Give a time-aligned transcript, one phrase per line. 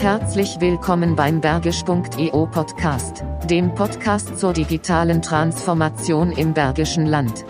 [0.00, 7.44] Herzlich willkommen beim Bergisch.eu Podcast, dem Podcast zur digitalen Transformation im Bergischen Land.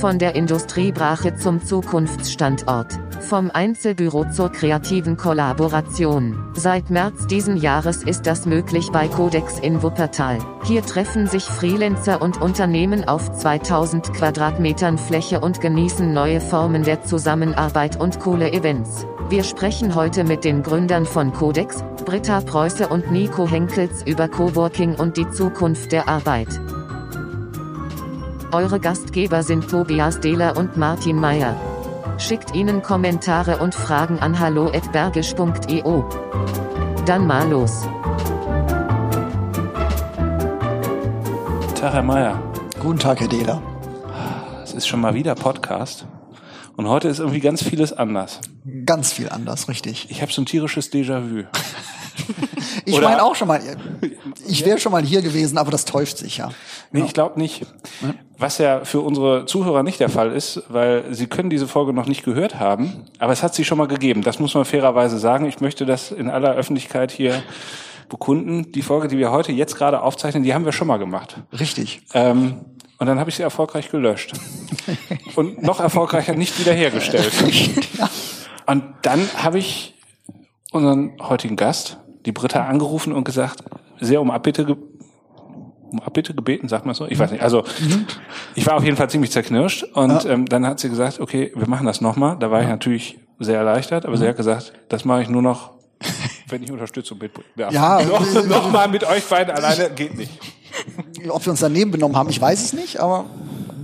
[0.00, 3.00] Von der Industriebrache zum Zukunftsstandort.
[3.20, 6.52] Vom Einzelbüro zur kreativen Kollaboration.
[6.54, 10.38] Seit März diesen Jahres ist das möglich bei Codex in Wuppertal.
[10.62, 17.02] Hier treffen sich Freelancer und Unternehmen auf 2000 Quadratmetern Fläche und genießen neue Formen der
[17.02, 19.04] Zusammenarbeit und coole Events.
[19.30, 24.96] Wir sprechen heute mit den Gründern von Codex, Britta Preuße und Nico Henkels über Coworking
[24.96, 26.48] und die Zukunft der Arbeit.
[28.50, 31.54] Eure Gastgeber sind Tobias Dehler und Martin Meyer.
[32.18, 36.02] Schickt ihnen Kommentare und Fragen an hallo@bergisch.eu.
[37.06, 37.86] Dann mal los.
[41.76, 42.42] Tag, Herr Meier.
[42.80, 43.62] Guten Tag, Herr Dehler.
[44.64, 46.04] Es ist schon mal wieder Podcast.
[46.80, 48.40] Und heute ist irgendwie ganz vieles anders.
[48.86, 50.06] Ganz viel anders, richtig.
[50.08, 51.44] Ich habe so ein tierisches Déjà-vu.
[52.86, 53.60] ich meine auch schon mal,
[54.48, 56.48] ich wäre schon mal hier gewesen, aber das täuscht sich ja.
[56.90, 57.66] Nee, ich glaube nicht.
[58.38, 62.06] Was ja für unsere Zuhörer nicht der Fall ist, weil sie können diese Folge noch
[62.06, 64.22] nicht gehört haben, aber es hat sie schon mal gegeben.
[64.22, 65.44] Das muss man fairerweise sagen.
[65.44, 67.42] Ich möchte das in aller Öffentlichkeit hier
[68.08, 68.72] bekunden.
[68.72, 71.36] Die Folge, die wir heute jetzt gerade aufzeichnen, die haben wir schon mal gemacht.
[71.52, 72.00] Richtig.
[72.14, 72.64] Ähm,
[73.00, 74.34] und dann habe ich sie erfolgreich gelöscht.
[75.34, 77.32] Und noch erfolgreicher nicht wiederhergestellt.
[78.66, 79.94] Und dann habe ich
[80.70, 83.64] unseren heutigen Gast, die Britta, angerufen und gesagt,
[84.00, 84.76] sehr um Abbitte,
[85.90, 87.06] um Abbitte gebeten, sagt man so?
[87.06, 87.42] Ich weiß nicht.
[87.42, 87.64] Also
[88.54, 89.82] ich war auf jeden Fall ziemlich zerknirscht.
[89.82, 92.36] Und ähm, dann hat sie gesagt, okay, wir machen das nochmal.
[92.38, 95.70] Da war ich natürlich sehr erleichtert, aber sie hat gesagt, das mache ich nur noch,
[96.48, 97.72] wenn ich Unterstützung mitbringen darf.
[97.72, 100.38] Ja, noch, noch mal mit euch beiden alleine geht nicht.
[101.28, 103.26] Ob wir uns daneben benommen haben, ich weiß es nicht, aber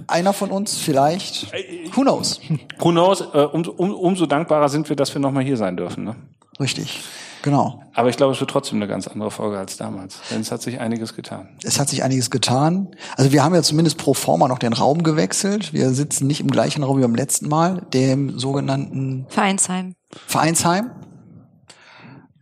[0.07, 1.53] einer von uns vielleicht.
[1.95, 2.41] Who knows?
[2.79, 3.21] Who knows?
[3.21, 6.05] Äh, um, um, umso dankbarer sind wir, dass wir nochmal hier sein dürfen.
[6.05, 6.17] Ne?
[6.61, 7.03] Richtig,
[7.43, 7.83] genau.
[7.93, 10.63] Aber ich glaube, es wird trotzdem eine ganz andere Folge als damals, denn es hat
[10.63, 11.49] sich einiges getan.
[11.65, 12.89] Es hat sich einiges getan.
[13.17, 15.73] Also wir haben ja zumindest pro forma noch den Raum gewechselt.
[15.73, 19.95] Wir sitzen nicht im gleichen Raum wie beim letzten Mal, dem sogenannten Vereinsheim.
[20.27, 20.91] Vereinsheim.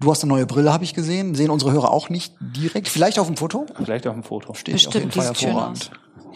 [0.04, 1.34] Du hast eine neue Brille, habe ich gesehen.
[1.34, 2.88] Sehen unsere Hörer auch nicht direkt.
[2.88, 3.64] Vielleicht auf dem Foto?
[3.82, 4.52] Vielleicht auf dem Foto.
[4.52, 5.90] Steht auf jeden Bestimmt, Fall hervorragend.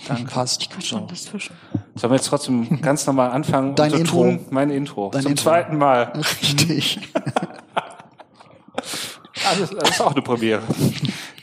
[0.06, 0.24] Danke.
[0.32, 0.68] Passt.
[0.82, 1.54] Schon das Zwischen.
[1.94, 4.22] Sollen wir jetzt trotzdem ganz normal anfangen Dein und so Intro.
[4.22, 4.46] tun?
[4.48, 5.10] Mein Intro.
[5.12, 5.42] Dein Zum Intro.
[5.42, 6.04] zweiten Mal.
[6.42, 6.98] Richtig.
[9.44, 10.62] Das ist, das ist auch eine Premiere.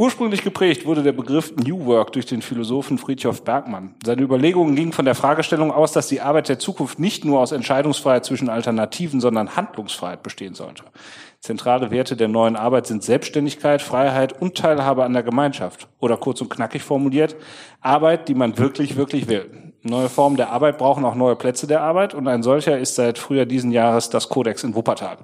[0.00, 3.96] Ursprünglich geprägt wurde der Begriff New Work durch den Philosophen Friedhof Bergmann.
[4.02, 7.52] Seine Überlegungen gingen von der Fragestellung aus, dass die Arbeit der Zukunft nicht nur aus
[7.52, 10.84] Entscheidungsfreiheit zwischen Alternativen, sondern Handlungsfreiheit bestehen sollte.
[11.40, 15.86] Zentrale Werte der neuen Arbeit sind Selbstständigkeit, Freiheit und Teilhabe an der Gemeinschaft.
[15.98, 17.36] Oder kurz und knackig formuliert,
[17.82, 19.69] Arbeit, die man wirklich, wirklich will.
[19.82, 23.18] Neue Formen der Arbeit brauchen auch neue Plätze der Arbeit und ein solcher ist seit
[23.18, 25.16] Frühjahr diesen Jahres das Codex in Wuppertal.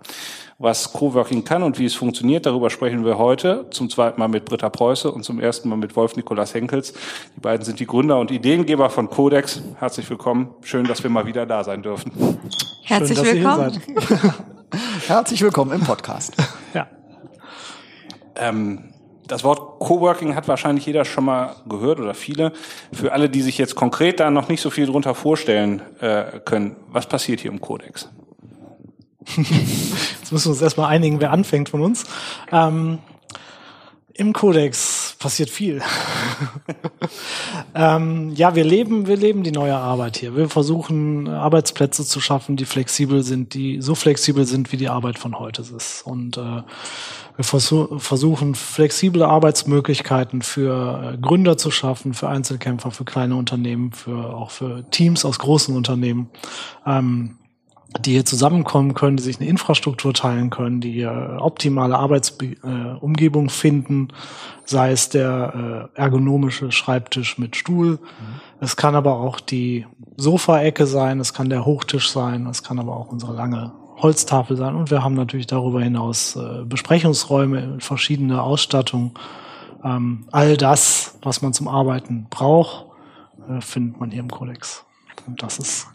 [0.59, 4.47] Was Coworking kann und wie es funktioniert, darüber sprechen wir heute zum zweiten Mal mit
[4.47, 6.95] Britta Preuße und zum ersten Mal mit Wolf Nikolas Henkels.
[7.37, 9.61] Die beiden sind die Gründer und Ideengeber von Codex.
[9.79, 10.55] Herzlich willkommen.
[10.63, 12.11] Schön, dass wir mal wieder da sein dürfen.
[12.83, 14.35] Herzlich Schön, dass ihr hier willkommen.
[15.07, 16.35] Herzlich willkommen im Podcast.
[16.73, 16.87] Ja.
[18.37, 18.95] Ähm,
[19.29, 22.53] das Wort Coworking hat wahrscheinlich jeder schon mal gehört oder viele.
[22.93, 26.77] Für alle, die sich jetzt konkret da noch nicht so viel drunter vorstellen äh, können,
[26.89, 28.09] was passiert hier im Codex?
[29.37, 32.05] Jetzt müssen wir uns erstmal einigen, wer anfängt von uns.
[32.53, 33.01] Ähm,
[34.15, 35.83] Im Kodex passiert viel.
[37.75, 40.37] ähm, ja, wir leben, wir leben die neue Arbeit hier.
[40.37, 45.19] Wir versuchen Arbeitsplätze zu schaffen, die flexibel sind, die so flexibel sind, wie die Arbeit
[45.19, 46.03] von heute ist.
[46.07, 46.63] Und äh,
[47.37, 53.93] wir versu versuchen flexible Arbeitsmöglichkeiten für äh, Gründer zu schaffen, für Einzelkämpfer, für kleine Unternehmen,
[53.93, 56.31] für auch für Teams aus großen Unternehmen.
[56.87, 57.37] Ähm,
[58.01, 64.09] die hier zusammenkommen können, die sich eine Infrastruktur teilen können, die hier optimale Arbeitsumgebung finden,
[64.65, 67.99] sei es der äh, ergonomische Schreibtisch mit Stuhl.
[68.61, 69.87] Es kann aber auch die
[70.17, 74.75] Sofaecke sein, es kann der Hochtisch sein, es kann aber auch unsere lange Holztafel sein.
[74.75, 79.19] Und wir haben natürlich darüber hinaus äh, Besprechungsräume, verschiedene Ausstattung.
[79.85, 82.87] Ähm, all das, was man zum Arbeiten braucht,
[83.49, 84.85] äh, findet man hier im Kodex.
[85.27, 85.89] Und das ist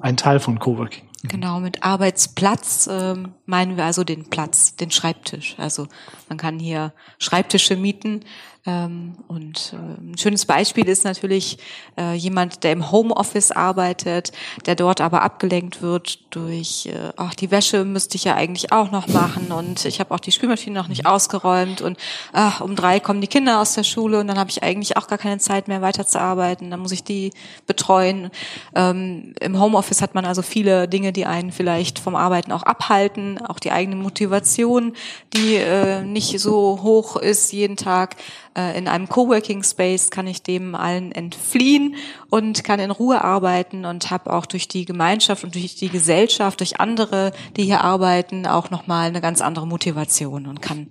[0.00, 1.04] ein Teil von Coworking.
[1.24, 5.54] Genau, mit Arbeitsplatz ähm, meinen wir also den Platz, den Schreibtisch.
[5.56, 5.86] Also
[6.28, 8.24] man kann hier Schreibtische mieten.
[8.64, 11.58] Ähm, und äh, ein schönes Beispiel ist natürlich
[11.98, 14.32] äh, jemand, der im Homeoffice arbeitet,
[14.64, 18.90] der dort aber abgelenkt wird durch, äh, ach, die Wäsche müsste ich ja eigentlich auch
[18.90, 21.98] noch machen und ich habe auch die Spülmaschine noch nicht ausgeräumt und
[22.32, 25.08] ach, um drei kommen die Kinder aus der Schule und dann habe ich eigentlich auch
[25.08, 27.32] gar keine Zeit mehr weiterzuarbeiten, dann muss ich die
[27.66, 28.30] betreuen.
[28.74, 32.62] Ähm, Im Homeoffice hat man also viele Dinge, Dinge, die einen vielleicht vom Arbeiten auch
[32.62, 34.94] abhalten, auch die eigene Motivation,
[35.34, 38.14] die äh, nicht so hoch ist jeden Tag.
[38.56, 41.94] Äh, in einem Coworking Space kann ich dem allen entfliehen
[42.28, 46.60] und kann in Ruhe arbeiten und habe auch durch die Gemeinschaft und durch die Gesellschaft,
[46.60, 50.88] durch andere, die hier arbeiten, auch nochmal eine ganz andere Motivation und kann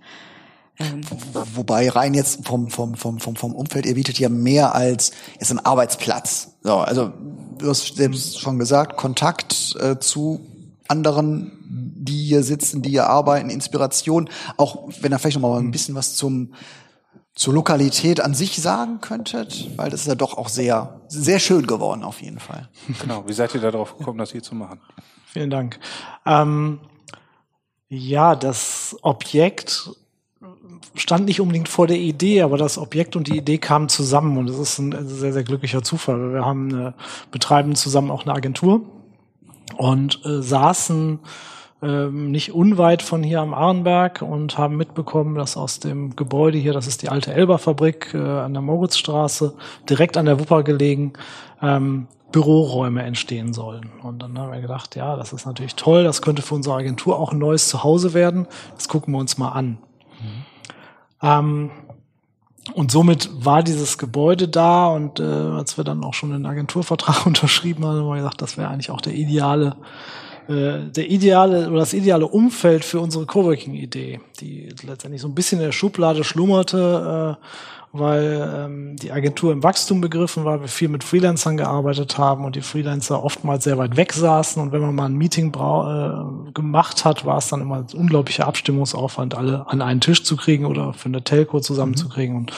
[0.80, 1.02] ähm,
[1.54, 5.52] Wobei rein jetzt vom, vom, vom, vom, vom Umfeld, ihr bietet ja mehr als jetzt
[5.52, 6.56] ein Arbeitsplatz.
[6.64, 7.12] So, also
[7.58, 10.40] du hast selbst schon gesagt, Kontakt äh, zu
[10.88, 14.30] anderen, die hier sitzen, die hier arbeiten, Inspiration.
[14.58, 16.54] Auch wenn ihr vielleicht noch mal ein bisschen was zum
[17.34, 21.66] zur Lokalität an sich sagen könntet, weil das ist ja doch auch sehr sehr schön
[21.66, 22.70] geworden auf jeden Fall.
[23.02, 23.28] Genau.
[23.28, 24.80] Wie seid ihr darauf gekommen, das hier zu machen?
[25.26, 25.80] Vielen Dank.
[26.26, 26.80] Ähm,
[27.88, 29.90] ja, das Objekt
[30.96, 34.50] stand nicht unbedingt vor der Idee, aber das Objekt und die Idee kamen zusammen und
[34.50, 36.34] es ist ein sehr, sehr glücklicher Zufall.
[36.34, 36.94] Wir haben eine,
[37.32, 38.82] betreiben zusammen auch eine Agentur
[39.78, 41.20] und äh, saßen
[41.82, 46.74] ähm, nicht unweit von hier am Ahrenberg und haben mitbekommen, dass aus dem Gebäude hier,
[46.74, 49.56] das ist die alte Elba-Fabrik äh, an der Moritzstraße,
[49.90, 51.14] direkt an der Wupper gelegen,
[51.62, 53.90] ähm, Büroräume entstehen sollen.
[54.04, 57.20] Und dann haben wir gedacht, ja, das ist natürlich toll, das könnte für unsere Agentur
[57.20, 58.48] auch ein neues Zuhause werden.
[58.76, 59.78] Das gucken wir uns mal an.
[61.22, 61.72] Ähm,
[62.74, 67.26] und somit war dieses Gebäude da und äh, als wir dann auch schon den Agenturvertrag
[67.26, 69.76] unterschrieben haben, haben wir gesagt, das wäre eigentlich auch der ideale,
[70.48, 75.60] äh, der ideale oder das ideale Umfeld für unsere Coworking-Idee, die letztendlich so ein bisschen
[75.60, 77.46] in der Schublade schlummerte äh,
[77.94, 82.56] weil ähm, die Agentur im Wachstum begriffen war, wir viel mit Freelancern gearbeitet haben und
[82.56, 84.62] die Freelancer oftmals sehr weit weg saßen.
[84.62, 88.48] Und wenn man mal ein Meeting äh, gemacht hat, war es dann immer ein unglaublicher
[88.48, 92.38] Abstimmungsaufwand, alle an einen Tisch zu kriegen oder für eine Telco zusammenzukriegen.
[92.38, 92.54] Und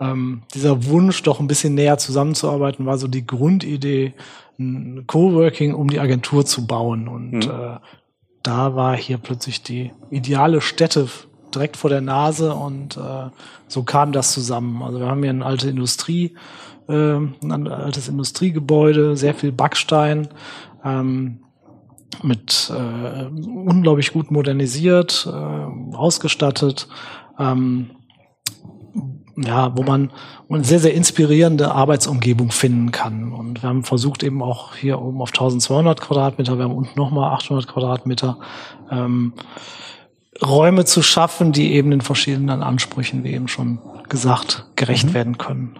[0.00, 4.14] ähm, dieser Wunsch, doch ein bisschen näher zusammenzuarbeiten, war so die Grundidee,
[4.58, 7.42] ein Coworking um die Agentur zu bauen und mhm.
[7.42, 7.78] äh,
[8.42, 11.08] da war hier plötzlich die ideale Stätte
[11.54, 13.30] direkt vor der Nase und äh,
[13.66, 14.82] so kam das zusammen.
[14.82, 16.36] Also wir haben hier eine alte Industrie,
[16.88, 20.28] äh, ein altes Industriegebäude, sehr viel Backstein,
[20.84, 21.40] ähm,
[22.22, 26.88] mit äh, unglaublich gut modernisiert, äh, ausgestattet,
[27.38, 27.90] ähm,
[29.36, 30.10] ja, wo man
[30.48, 33.32] eine sehr, sehr inspirierende Arbeitsumgebung finden kann.
[33.32, 37.32] Und wir haben versucht eben auch hier oben auf 1200 Quadratmeter, wir haben unten nochmal
[37.32, 38.38] 800 Quadratmeter,
[38.90, 39.34] ähm,
[40.44, 43.78] Räume zu schaffen, die eben den verschiedenen Ansprüchen, wie eben schon
[44.08, 45.14] gesagt, gerecht mhm.
[45.14, 45.78] werden können.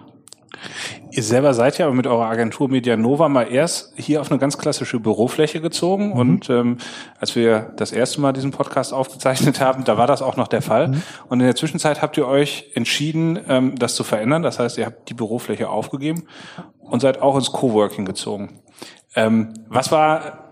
[1.11, 4.57] Ihr selber seid ja aber mit eurer Agentur Medianova mal erst hier auf eine ganz
[4.57, 6.09] klassische Bürofläche gezogen.
[6.09, 6.13] Mhm.
[6.13, 6.77] Und ähm,
[7.19, 10.61] als wir das erste Mal diesen Podcast aufgezeichnet haben, da war das auch noch der
[10.61, 10.89] Fall.
[10.89, 11.03] Mhm.
[11.29, 14.43] Und in der Zwischenzeit habt ihr euch entschieden, ähm, das zu verändern.
[14.43, 16.23] Das heißt, ihr habt die Bürofläche aufgegeben
[16.79, 18.59] und seid auch ins Coworking gezogen.
[19.15, 20.46] Ähm, was war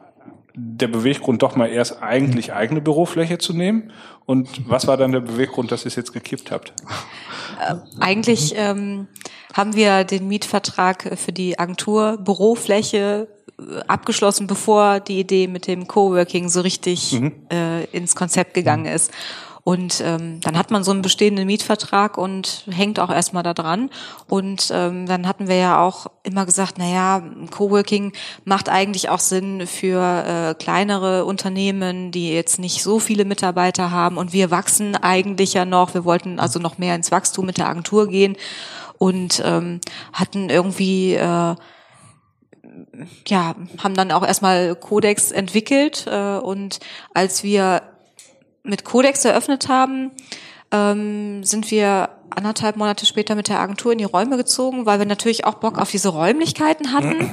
[0.56, 3.92] der Beweggrund, doch mal erst eigentlich eigene Bürofläche zu nehmen?
[4.26, 6.74] Und was war dann der Beweggrund, dass ihr es jetzt gekippt habt?
[7.60, 9.08] Äh, eigentlich ähm,
[9.54, 13.28] haben wir den Mietvertrag für die Agentur Bürofläche
[13.60, 17.34] äh, abgeschlossen, bevor die Idee mit dem Coworking so richtig mhm.
[17.52, 19.12] äh, ins Konzept gegangen ist.
[19.66, 23.90] Und ähm, dann hat man so einen bestehenden Mietvertrag und hängt auch erstmal da dran.
[24.28, 28.14] Und ähm, dann hatten wir ja auch immer gesagt, na ja, Coworking
[28.44, 34.18] macht eigentlich auch Sinn für äh, kleinere Unternehmen, die jetzt nicht so viele Mitarbeiter haben.
[34.18, 35.96] Und wir wachsen eigentlich ja noch.
[35.96, 38.38] Wir wollten also noch mehr ins Wachstum mit der Agentur gehen
[39.00, 39.82] und ähm,
[40.14, 41.56] hatten irgendwie äh,
[43.28, 46.80] ja, haben dann auch erstmal Codex entwickelt äh, und
[47.16, 47.82] als wir
[48.66, 50.12] mit Codex eröffnet haben,
[50.72, 55.06] ähm, sind wir anderthalb Monate später mit der Agentur in die Räume gezogen, weil wir
[55.06, 57.32] natürlich auch Bock auf diese Räumlichkeiten hatten.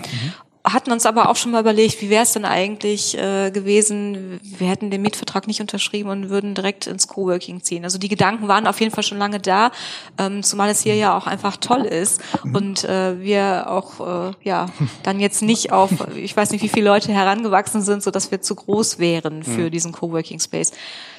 [0.65, 4.69] Hatten uns aber auch schon mal überlegt, wie wäre es denn eigentlich äh, gewesen, wir
[4.69, 7.83] hätten den Mietvertrag nicht unterschrieben und würden direkt ins Coworking ziehen.
[7.83, 9.73] Also die Gedanken waren auf jeden Fall schon lange da,
[10.19, 12.23] ähm, zumal es hier ja auch einfach toll ist
[12.53, 14.69] und äh, wir auch äh, ja
[15.03, 18.41] dann jetzt nicht auf, ich weiß nicht, wie viele Leute herangewachsen sind, so dass wir
[18.41, 19.71] zu groß wären für mhm.
[19.73, 20.71] diesen Coworking Space.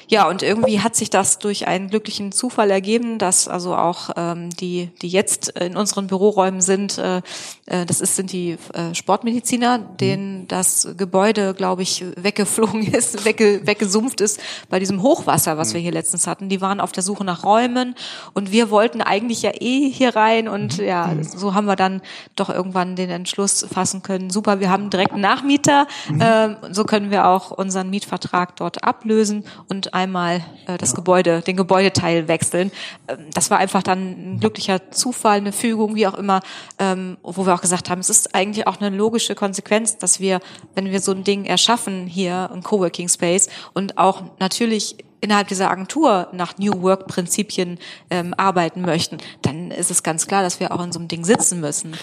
[0.08, 4.50] Ja, und irgendwie hat sich das durch einen glücklichen Zufall ergeben, dass also auch ähm,
[4.50, 7.22] die, die jetzt in unseren Büroräumen sind, äh,
[7.66, 13.66] äh, das ist, sind die äh, Sportmediziner, denen das Gebäude, glaube ich, weggeflogen ist, wegge,
[13.66, 16.48] weggesumpft ist bei diesem Hochwasser, was wir hier letztens hatten.
[16.48, 17.94] Die waren auf der Suche nach Räumen
[18.34, 22.02] und wir wollten eigentlich ja eh hier rein und ja, so haben wir dann
[22.36, 24.30] doch irgendwann den Entschluss fassen können.
[24.30, 25.86] Super, wir haben direkt einen Nachmieter,
[26.18, 31.56] äh, so können wir auch unseren Mietvertrag dort ablösen und einmal äh, das Gebäude, den
[31.56, 32.70] Gebäudeteil wechseln.
[33.08, 36.40] Ähm, das war einfach dann ein glücklicher Zufall, eine Fügung, wie auch immer,
[36.78, 40.40] ähm, wo wir auch gesagt haben, es ist eigentlich auch eine logische Konsequenz, dass wir,
[40.74, 45.70] wenn wir so ein Ding erschaffen hier, ein Coworking Space und auch natürlich innerhalb dieser
[45.70, 47.78] Agentur nach New Work Prinzipien
[48.10, 51.24] ähm, arbeiten möchten, dann ist es ganz klar, dass wir auch in so einem Ding
[51.24, 51.94] sitzen müssen.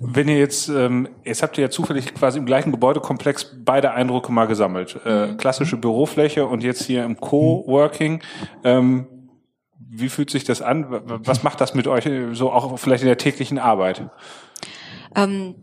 [0.00, 4.32] Wenn ihr jetzt, ähm, jetzt habt ihr ja zufällig quasi im gleichen Gebäudekomplex beide Eindrücke
[4.32, 4.98] mal gesammelt.
[5.04, 5.36] Äh, Mhm.
[5.36, 8.20] klassische Bürofläche und jetzt hier im Co-Working.
[8.64, 9.06] Ähm,
[9.78, 10.86] wie fühlt sich das an?
[11.24, 14.02] Was macht das mit euch äh, so auch vielleicht in der täglichen Arbeit?
[15.14, 15.54] Ähm,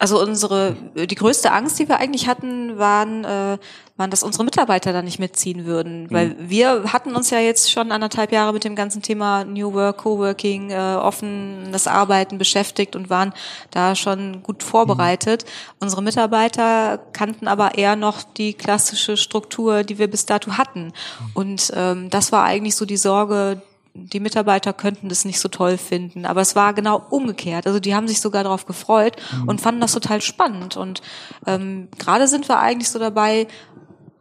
[0.00, 3.58] also unsere, die größte Angst, die wir eigentlich hatten, waren, äh,
[3.96, 6.06] waren, dass unsere Mitarbeiter da nicht mitziehen würden.
[6.08, 9.98] Weil wir hatten uns ja jetzt schon anderthalb Jahre mit dem ganzen Thema New Work,
[9.98, 13.32] Coworking, äh, offenes Arbeiten beschäftigt und waren
[13.72, 15.44] da schon gut vorbereitet.
[15.80, 20.92] Unsere Mitarbeiter kannten aber eher noch die klassische Struktur, die wir bis dato hatten.
[21.34, 23.62] Und ähm, das war eigentlich so die Sorge,
[24.06, 26.24] die Mitarbeiter könnten das nicht so toll finden.
[26.26, 27.66] Aber es war genau umgekehrt.
[27.66, 30.76] Also die haben sich sogar darauf gefreut und fanden das total spannend.
[30.76, 31.02] Und
[31.46, 33.46] ähm, gerade sind wir eigentlich so dabei,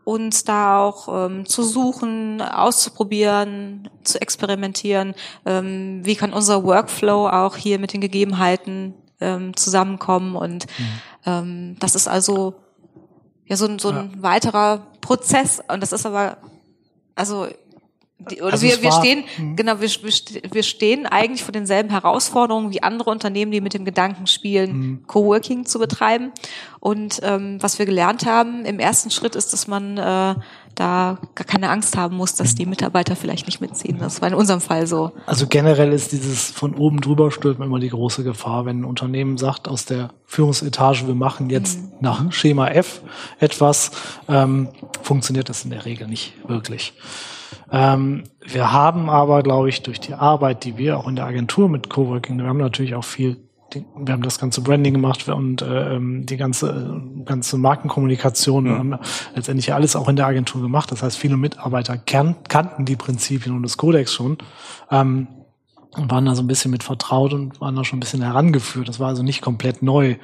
[0.03, 5.13] uns da auch ähm, zu suchen, auszuprobieren, zu experimentieren.
[5.45, 10.35] Ähm, wie kann unser Workflow auch hier mit den Gegebenheiten ähm, zusammenkommen?
[10.37, 10.65] Und
[11.25, 12.55] ähm, das ist also
[13.45, 15.61] ja so, ein- so ein weiterer Prozess.
[15.67, 16.37] Und das ist aber
[17.15, 17.47] also
[18.19, 19.55] die, oder Also wir, wir war- stehen, Mhm.
[19.55, 23.73] genau, wir, wir ste- wir stehen eigentlich vor denselben Herausforderungen wie andere Unternehmen, die mit
[23.75, 25.03] dem Gedanken spielen, Mhm.
[25.07, 26.31] Coworking zu betreiben.
[26.79, 30.35] Und ähm, was wir gelernt haben im ersten Schritt ist, dass man äh,
[30.75, 33.97] da gar keine Angst haben muss, dass die Mitarbeiter vielleicht nicht mitziehen.
[33.99, 35.11] Das war in unserem Fall so.
[35.25, 39.37] Also generell ist dieses von oben drüber stülpen immer die große Gefahr, wenn ein Unternehmen
[39.37, 43.01] sagt aus der Führungsetage, wir machen jetzt nach Schema F
[43.39, 43.91] etwas,
[44.29, 44.69] ähm,
[45.01, 46.93] funktioniert das in der Regel nicht wirklich.
[47.71, 51.69] Ähm, wir haben aber, glaube ich, durch die Arbeit, die wir auch in der Agentur
[51.69, 53.37] mit Coworking, wir haben natürlich auch viel,
[53.73, 58.97] wir haben das ganze Branding gemacht und äh, ähm, die ganze ganze Markenkommunikation, wir haben
[59.35, 60.91] letztendlich alles auch in der Agentur gemacht.
[60.91, 64.37] Das heißt, viele Mitarbeiter kan kannten die Prinzipien und das Kodex schon.
[64.89, 65.27] Ähm,
[65.97, 68.87] und waren da so ein bisschen mit vertraut und waren da schon ein bisschen herangeführt.
[68.87, 70.17] Das war also nicht komplett neu.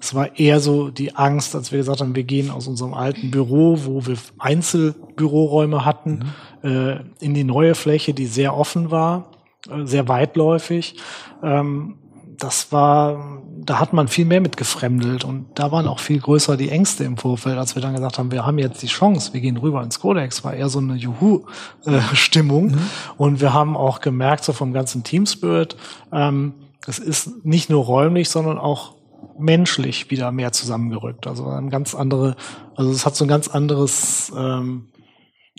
[0.00, 3.30] Es war eher so die Angst, als wir gesagt haben, wir gehen aus unserem alten
[3.30, 9.30] Büro, wo wir Einzelbüroräume hatten, äh, in die neue Fläche, die sehr offen war,
[9.70, 10.96] äh, sehr weitläufig.
[11.42, 11.98] Ähm,
[12.38, 16.56] das war, da hat man viel mehr mit gefremdelt und da waren auch viel größer
[16.56, 19.42] die Ängste im Vorfeld, als wir dann gesagt haben, wir haben jetzt die Chance, wir
[19.42, 22.78] gehen rüber ins Codex, war eher so eine Juhu-Stimmung.
[23.18, 25.76] Und wir haben auch gemerkt, so vom ganzen Team-Spirit,
[26.10, 26.54] ähm,
[26.86, 28.94] es ist nicht nur räumlich, sondern auch
[29.38, 31.26] menschlich wieder mehr zusammengerückt.
[31.26, 32.36] Also ein ganz andere,
[32.76, 34.88] also es hat so ein ganz anderes ähm,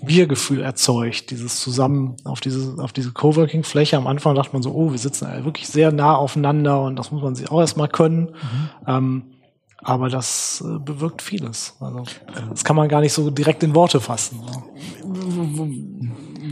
[0.03, 3.97] Wir-Gefühl erzeugt, dieses zusammen auf diese, auf diese Coworking-Fläche.
[3.97, 7.21] Am Anfang dachte man so, oh, wir sitzen wirklich sehr nah aufeinander und das muss
[7.21, 8.35] man sich auch erstmal können.
[8.87, 9.30] Ähm,
[9.83, 11.73] aber das äh, bewirkt vieles.
[11.79, 12.03] Also
[12.49, 14.39] das kann man gar nicht so direkt in Worte fassen.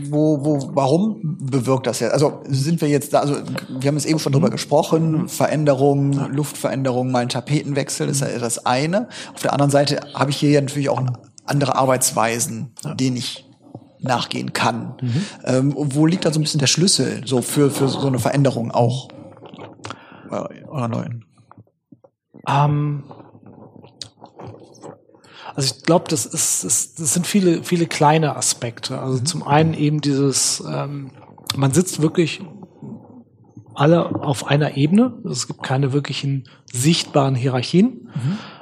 [0.08, 2.12] Wo, wo, warum bewirkt das jetzt?
[2.12, 3.36] Also sind wir jetzt da, also
[3.68, 8.38] wir haben jetzt eben schon drüber gesprochen, Veränderungen, Luftveränderungen, mal ein Tapetenwechsel, das ist ja
[8.38, 9.08] das eine.
[9.34, 11.00] Auf der anderen Seite habe ich hier ja natürlich auch
[11.44, 13.46] andere Arbeitsweisen, denen ich
[14.00, 14.96] nachgehen kann.
[15.44, 18.18] Ähm, und wo liegt da so ein bisschen der Schlüssel so für, für so eine
[18.18, 19.08] Veränderung auch?
[20.30, 21.24] Eurer neuen.
[22.48, 23.02] Ähm,
[25.54, 28.98] also ich glaube, das ist, das, das sind viele, viele kleine Aspekte.
[28.98, 31.10] Also zum einen eben dieses, ähm,
[31.56, 32.40] man sitzt wirklich
[33.74, 35.14] alle auf einer Ebene.
[35.24, 38.10] Es gibt keine wirklichen sichtbaren Hierarchien.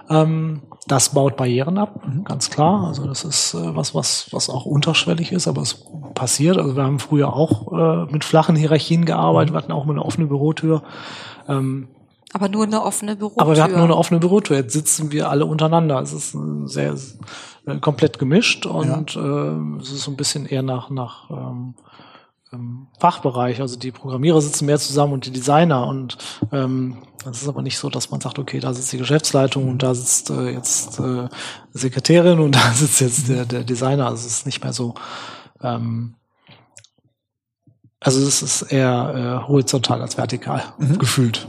[0.09, 2.87] Ähm, das baut Barrieren ab, ganz klar.
[2.87, 6.57] Also das ist äh, was, was, was auch unterschwellig ist, aber es passiert.
[6.57, 10.05] Also wir haben früher auch äh, mit flachen Hierarchien gearbeitet, wir hatten auch mal eine
[10.05, 10.83] offene Bürotür.
[11.47, 11.89] Ähm,
[12.33, 13.41] Aber nur eine offene Bürotür.
[13.43, 14.59] aber wir hatten nur eine offene Bürotür.
[14.59, 16.01] Jetzt sitzen wir alle untereinander.
[16.01, 16.95] Es ist äh, sehr
[17.67, 21.75] äh, komplett gemischt und äh, es ist so ein bisschen eher nach nach ähm,
[22.53, 23.61] ähm, Fachbereich.
[23.61, 26.19] Also die Programmierer sitzen mehr zusammen und die Designer und
[26.53, 29.83] ähm, das ist aber nicht so, dass man sagt, okay, da sitzt die Geschäftsleitung und
[29.83, 31.29] da sitzt äh, jetzt äh,
[31.73, 34.07] Sekretärin und da sitzt jetzt der, der Designer.
[34.07, 34.95] Also es ist nicht mehr so.
[35.63, 36.15] Ähm,
[38.01, 41.49] also es ist eher äh, horizontal als vertikal gefühlt.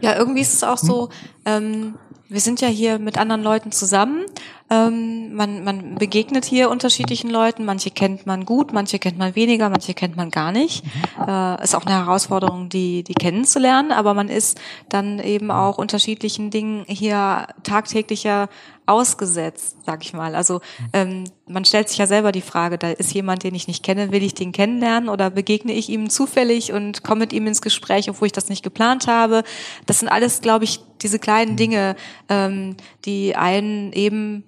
[0.00, 1.08] Ja, irgendwie ist es auch so,
[1.48, 1.94] ähm,
[2.28, 4.26] wir sind ja hier mit anderen Leuten zusammen
[4.70, 7.64] Ähm, man, man begegnet hier unterschiedlichen Leuten.
[7.64, 10.84] Manche kennt man gut, manche kennt man weniger, manche kennt man gar nicht.
[11.26, 16.50] Äh, ist auch eine Herausforderung, die, die kennenzulernen, aber man ist dann eben auch unterschiedlichen
[16.50, 18.50] Dingen hier tagtäglicher
[18.84, 20.34] ausgesetzt, sag ich mal.
[20.34, 20.60] Also
[20.92, 24.12] ähm, man stellt sich ja selber die Frage, da ist jemand, den ich nicht kenne,
[24.12, 28.10] will ich den kennenlernen oder begegne ich ihm zufällig und komme mit ihm ins Gespräch,
[28.10, 29.44] obwohl ich das nicht geplant habe.
[29.86, 31.96] Das sind alles, glaube ich, diese kleinen Dinge,
[32.28, 34.44] ähm, die einen eben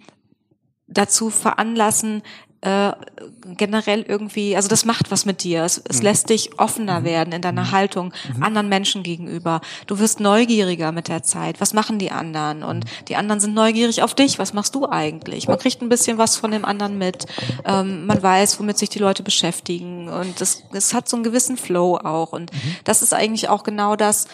[0.86, 2.22] dazu veranlassen,
[2.62, 2.92] äh,
[3.56, 5.64] generell irgendwie, also das macht was mit dir.
[5.64, 6.04] Es, es mhm.
[6.04, 7.04] lässt dich offener mhm.
[7.04, 7.70] werden in deiner mhm.
[7.72, 8.42] Haltung mhm.
[8.42, 9.62] anderen Menschen gegenüber.
[9.86, 11.60] Du wirst neugieriger mit der Zeit.
[11.60, 12.62] Was machen die anderen?
[12.62, 13.04] Und mhm.
[13.08, 14.38] die anderen sind neugierig auf dich.
[14.38, 15.48] Was machst du eigentlich?
[15.48, 17.24] Man kriegt ein bisschen was von dem anderen mit.
[17.64, 20.10] Ähm, man weiß, womit sich die Leute beschäftigen.
[20.10, 22.32] Und es, es hat so einen gewissen Flow auch.
[22.32, 22.76] Und mhm.
[22.84, 24.26] das ist eigentlich auch genau das,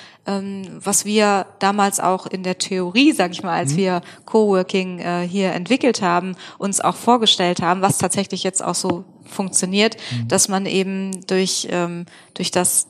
[0.80, 5.52] was wir damals auch in der Theorie, sag ich mal, als wir Coworking äh, hier
[5.52, 10.28] entwickelt haben, uns auch vorgestellt haben, was tatsächlich tatsächlich jetzt auch so funktioniert, mhm.
[10.28, 12.88] dass man eben durch, ähm, durch das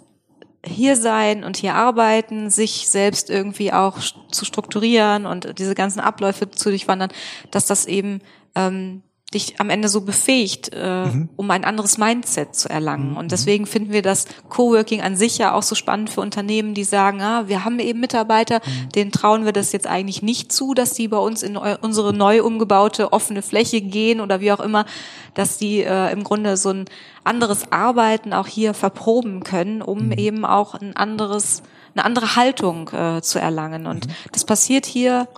[0.64, 3.98] hier sein und hier arbeiten, sich selbst irgendwie auch
[4.30, 7.10] zu strukturieren und diese ganzen Abläufe zu durchwandern,
[7.50, 8.20] dass das eben
[8.54, 9.02] ähm,
[9.34, 11.28] dich am Ende so befähigt, äh, mhm.
[11.34, 13.10] um ein anderes Mindset zu erlangen.
[13.10, 13.16] Mhm.
[13.16, 16.84] Und deswegen finden wir das Coworking an sich ja auch so spannend für Unternehmen, die
[16.84, 18.88] sagen, ah, wir haben eben Mitarbeiter, mhm.
[18.90, 22.44] denen trauen wir das jetzt eigentlich nicht zu, dass die bei uns in unsere neu
[22.44, 24.86] umgebaute offene Fläche gehen oder wie auch immer,
[25.34, 26.84] dass die äh, im Grunde so ein
[27.24, 30.12] anderes Arbeiten auch hier verproben können, um mhm.
[30.12, 31.62] eben auch ein anderes
[31.94, 33.86] eine andere Haltung äh, zu erlangen.
[33.86, 34.12] Und mhm.
[34.32, 35.28] das passiert hier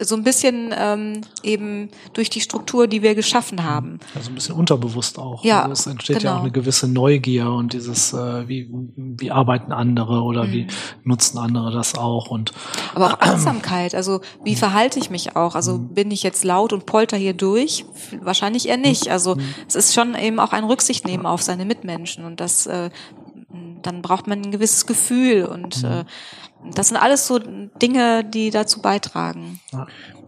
[0.00, 4.00] so ein bisschen ähm, eben durch die Struktur, die wir geschaffen haben.
[4.14, 5.44] Also ein bisschen unterbewusst auch.
[5.44, 6.30] Ja, also es entsteht genau.
[6.30, 10.52] ja auch eine gewisse Neugier und dieses, äh, wie, wie arbeiten andere oder mhm.
[10.52, 10.66] wie
[11.04, 12.52] nutzen andere das auch und
[12.94, 13.94] aber auch Achtsamkeit.
[13.94, 15.54] Also wie verhalte ich mich auch?
[15.54, 15.88] Also mhm.
[15.88, 17.84] bin ich jetzt laut und polter hier durch?
[18.22, 19.06] Wahrscheinlich eher nicht.
[19.06, 19.12] Mhm.
[19.12, 19.54] Also mhm.
[19.68, 22.90] es ist schon eben auch ein Rücksicht nehmen auf seine Mitmenschen und das äh,
[23.82, 25.90] dann braucht man ein gewisses Gefühl und mhm.
[25.90, 26.04] äh,
[26.74, 29.60] das sind alles so Dinge, die dazu beitragen.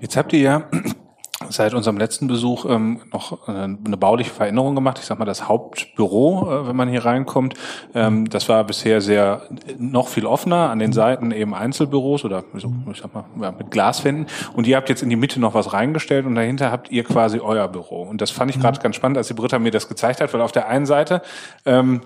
[0.01, 0.71] Jetzt habt ihr ja
[1.51, 4.99] seit unserem letzten Besuch ähm, noch äh, eine bauliche Veränderung gemacht.
[4.99, 7.55] Ich sag mal, das Hauptbüro, äh, wenn man hier reinkommt,
[7.95, 9.43] ähm, das war bisher sehr
[9.79, 10.71] noch viel offener.
[10.71, 14.27] An den Seiten eben Einzelbüros oder so, ich sag mal, ja, mit Glaswänden.
[14.55, 17.41] Und ihr habt jetzt in die Mitte noch was reingestellt und dahinter habt ihr quasi
[17.41, 18.03] euer Büro.
[18.03, 20.41] Und das fand ich gerade ganz spannend, als die Britta mir das gezeigt hat, weil
[20.41, 21.23] auf der einen Seite
[21.67, 22.01] ähm,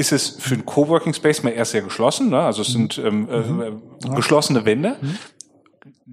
[0.00, 2.40] ist es für einen Coworking Space mal erst sehr geschlossen, ne?
[2.40, 3.82] also es sind ähm, äh, mhm.
[4.02, 4.96] äh, geschlossene Wände.
[5.00, 5.18] Mhm.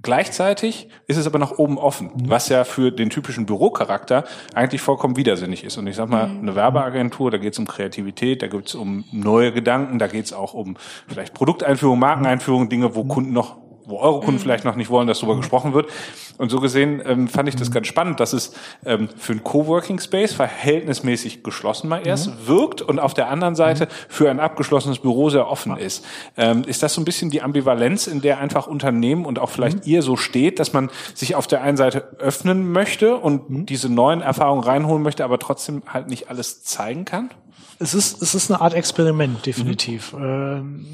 [0.00, 2.28] Gleichzeitig ist es aber nach oben offen, mhm.
[2.28, 4.24] was ja für den typischen Bürocharakter
[4.54, 5.78] eigentlich vollkommen widersinnig ist.
[5.78, 6.40] Und ich sag mal, mhm.
[6.40, 10.26] eine Werbeagentur, da geht es um Kreativität, da geht es um neue Gedanken, da geht
[10.26, 10.76] es auch um
[11.08, 13.08] vielleicht Produkteinführung, Markeneinführung, Dinge, wo mhm.
[13.08, 13.56] Kunden noch
[13.88, 14.40] wo eure Kunden mhm.
[14.40, 15.40] vielleicht noch nicht wollen, dass darüber mhm.
[15.40, 15.88] gesprochen wird.
[16.36, 17.74] Und so gesehen ähm, fand ich das mhm.
[17.74, 18.52] ganz spannend, dass es
[18.84, 22.46] ähm, für einen Coworking Space verhältnismäßig geschlossen mal erst mhm.
[22.46, 23.88] wirkt und auf der anderen Seite mhm.
[24.08, 26.04] für ein abgeschlossenes Büro sehr offen ist.
[26.36, 29.86] Ähm, ist das so ein bisschen die Ambivalenz, in der einfach Unternehmen und auch vielleicht
[29.86, 34.20] ihr so steht, dass man sich auf der einen Seite öffnen möchte und diese neuen
[34.20, 37.30] Erfahrungen reinholen möchte, aber trotzdem halt nicht alles zeigen kann?
[37.78, 40.12] Es ist, es ist eine Art Experiment, definitiv.
[40.12, 40.84] Mhm.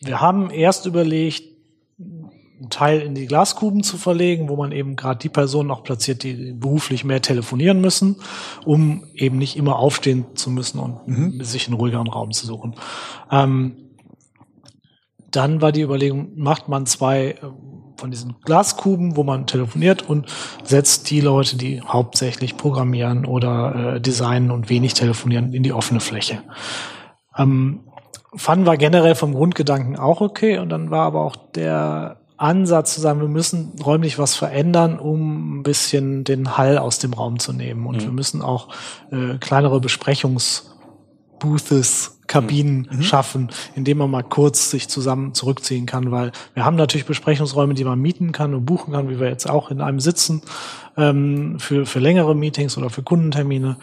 [0.00, 1.57] wir haben erst überlegt,
[2.58, 6.22] einen Teil in die Glaskuben zu verlegen, wo man eben gerade die Personen auch platziert,
[6.22, 8.16] die beruflich mehr telefonieren müssen,
[8.64, 11.44] um eben nicht immer aufstehen zu müssen und mhm.
[11.44, 12.74] sich einen ruhigeren Raum zu suchen.
[13.30, 13.76] Ähm,
[15.30, 17.36] dann war die Überlegung, macht man zwei äh,
[17.96, 20.26] von diesen Glaskuben, wo man telefoniert und
[20.62, 26.00] setzt die Leute, die hauptsächlich programmieren oder äh, designen und wenig telefonieren, in die offene
[26.00, 26.42] Fläche.
[27.36, 27.80] Ähm,
[28.34, 33.00] fanden wir generell vom Grundgedanken auch okay und dann war aber auch der Ansatz zu
[33.00, 37.52] sagen, wir müssen räumlich was verändern, um ein bisschen den Hall aus dem Raum zu
[37.52, 37.86] nehmen.
[37.86, 38.02] Und mhm.
[38.02, 38.68] wir müssen auch
[39.10, 43.02] äh, kleinere Besprechungsbooths, Kabinen mhm.
[43.02, 47.84] schaffen, indem man mal kurz sich zusammen zurückziehen kann, weil wir haben natürlich Besprechungsräume, die
[47.84, 50.42] man mieten kann und buchen kann, wie wir jetzt auch in einem sitzen,
[50.96, 53.78] ähm, für, für längere Meetings oder für Kundentermine.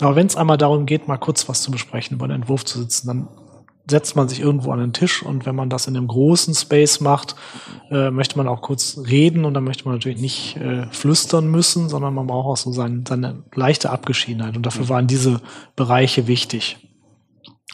[0.00, 2.80] Aber wenn es einmal darum geht, mal kurz was zu besprechen, über einen Entwurf zu
[2.80, 3.28] sitzen, dann
[3.88, 7.00] setzt man sich irgendwo an den Tisch und wenn man das in einem großen Space
[7.00, 7.36] macht,
[7.90, 11.88] äh, möchte man auch kurz reden und dann möchte man natürlich nicht äh, flüstern müssen,
[11.88, 14.88] sondern man braucht auch so sein, seine leichte Abgeschiedenheit und dafür mhm.
[14.88, 15.40] waren diese
[15.76, 16.78] Bereiche wichtig.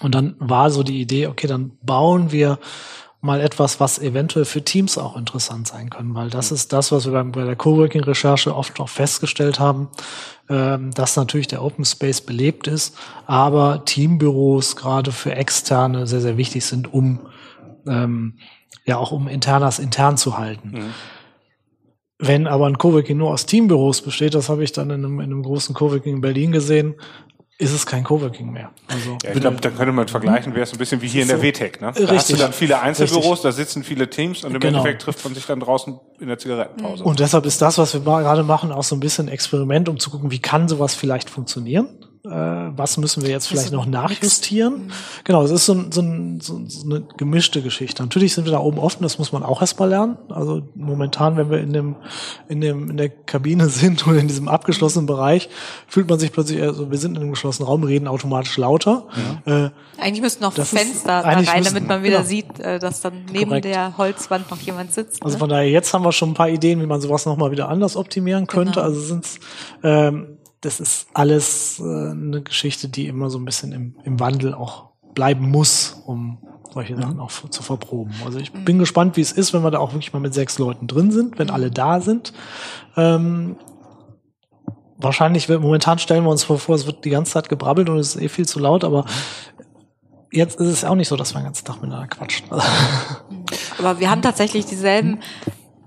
[0.00, 2.58] Und dann war so die Idee, okay, dann bauen wir
[3.22, 6.56] mal etwas, was eventuell für Teams auch interessant sein können, weil das mhm.
[6.56, 9.88] ist das, was wir bei der Coworking-Recherche oft noch festgestellt haben,
[10.50, 16.36] ähm, dass natürlich der Open Space belebt ist, aber Teambüros gerade für Externe sehr, sehr
[16.36, 17.20] wichtig sind, um
[17.86, 18.38] ähm,
[18.84, 20.70] ja auch um Internas intern zu halten.
[20.72, 20.94] Mhm.
[22.18, 25.26] Wenn aber ein Coworking nur aus Teambüros besteht, das habe ich dann in einem, in
[25.26, 26.96] einem großen Coworking in Berlin gesehen,
[27.58, 28.70] ist es kein Coworking mehr.
[28.88, 31.28] Also Ja, ich glaube, da könnte man vergleichen, wäre es ein bisschen wie hier in
[31.28, 31.42] der So.
[31.44, 31.80] WTEC.
[31.80, 31.92] Ne?
[31.92, 32.18] Da Richtig.
[32.18, 33.42] hast du dann viele Einzelbüros, Richtig.
[33.42, 34.78] da sitzen viele Teams und im Genau.
[34.78, 37.04] Endeffekt trifft man sich dann draußen in der Zigarettenpause.
[37.04, 40.10] Und deshalb ist das, was wir gerade machen, auch so ein bisschen Experiment, um zu
[40.10, 41.88] gucken, wie kann sowas vielleicht funktionieren.
[42.24, 44.92] Äh, was müssen wir jetzt vielleicht noch nachjustieren?
[45.24, 48.00] Genau, es ist so, ein, so, ein, so, so eine gemischte Geschichte.
[48.00, 50.16] Natürlich sind wir da oben offen, das muss man auch erstmal lernen.
[50.28, 51.96] Also momentan, wenn wir in dem,
[52.48, 55.48] in dem, in der Kabine sind oder in diesem abgeschlossenen Bereich,
[55.88, 59.08] fühlt man sich plötzlich, eher so, wir sind in einem geschlossenen Raum, reden automatisch lauter.
[59.44, 62.28] Äh, Eigentlich müssten noch Das ist- Fenster da rein, müssten- damit man wieder genau.
[62.28, 63.64] sieht, äh, dass dann neben Korrekt.
[63.64, 65.24] der Holzwand noch jemand sitzt.
[65.24, 65.40] Also ne?
[65.40, 67.96] von daher, jetzt haben wir schon ein paar Ideen, wie man sowas nochmal wieder anders
[67.96, 68.74] optimieren könnte.
[68.74, 68.84] Genau.
[68.86, 69.40] Also sind's,
[69.82, 74.54] ähm, das ist alles äh, eine Geschichte, die immer so ein bisschen im, im Wandel
[74.54, 76.38] auch bleiben muss, um
[76.72, 78.14] solche Sachen auch f- zu verproben.
[78.24, 80.58] Also ich bin gespannt, wie es ist, wenn wir da auch wirklich mal mit sechs
[80.58, 82.32] Leuten drin sind, wenn alle da sind.
[82.96, 83.56] Ähm,
[84.96, 87.98] wahrscheinlich wird, momentan stellen wir uns vor, vor, es wird die ganze Zeit gebrabbelt und
[87.98, 89.04] es ist eh viel zu laut, aber
[90.30, 92.46] jetzt ist es auch nicht so, dass wir den ganzen Tag miteinander quatschen.
[93.78, 95.18] Aber wir haben tatsächlich dieselben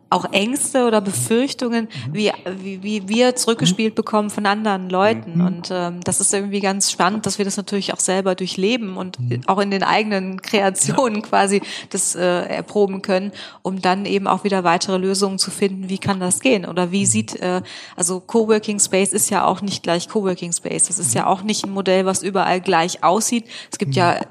[0.09, 5.41] auch Ängste oder Befürchtungen, wie, wie, wie wir zurückgespielt bekommen von anderen Leuten.
[5.41, 9.17] Und ähm, das ist irgendwie ganz spannend, dass wir das natürlich auch selber durchleben und
[9.47, 13.31] auch in den eigenen Kreationen quasi das äh, erproben können,
[13.63, 16.65] um dann eben auch wieder weitere Lösungen zu finden, wie kann das gehen?
[16.65, 17.61] Oder wie sieht, äh,
[17.95, 20.87] also Coworking Space ist ja auch nicht gleich Coworking Space.
[20.87, 23.45] Das ist ja auch nicht ein Modell, was überall gleich aussieht.
[23.71, 24.21] Es gibt ja,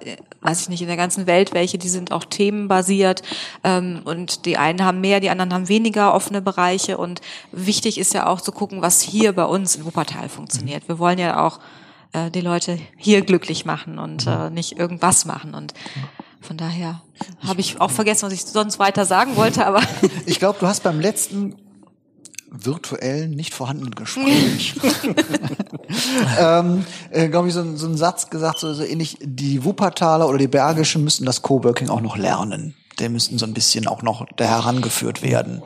[0.44, 3.22] weiß ich nicht, in der ganzen Welt welche, die sind auch themenbasiert
[3.64, 8.14] ähm, und die einen haben mehr, die anderen haben weniger offene Bereiche und wichtig ist
[8.14, 10.87] ja auch zu gucken, was hier bei uns in Wuppertal funktioniert.
[10.87, 11.61] Wir wollen ja auch
[12.12, 15.72] äh, die Leute hier glücklich machen und äh, nicht irgendwas machen und
[16.42, 17.00] von daher
[17.46, 19.80] habe ich auch vergessen, was ich sonst weiter sagen wollte, aber
[20.26, 21.57] Ich glaube, du hast beim letzten
[22.57, 24.75] virtuellen, nicht vorhandenen Gespräch,
[26.38, 30.29] ähm, äh, glaube ich, so, ein- so einen Satz gesagt, so, so ähnlich, die Wuppertaler
[30.29, 32.75] oder die Bergischen müssen das Coworking auch noch lernen.
[32.99, 35.62] Der müssten so ein bisschen auch noch da herangeführt werden.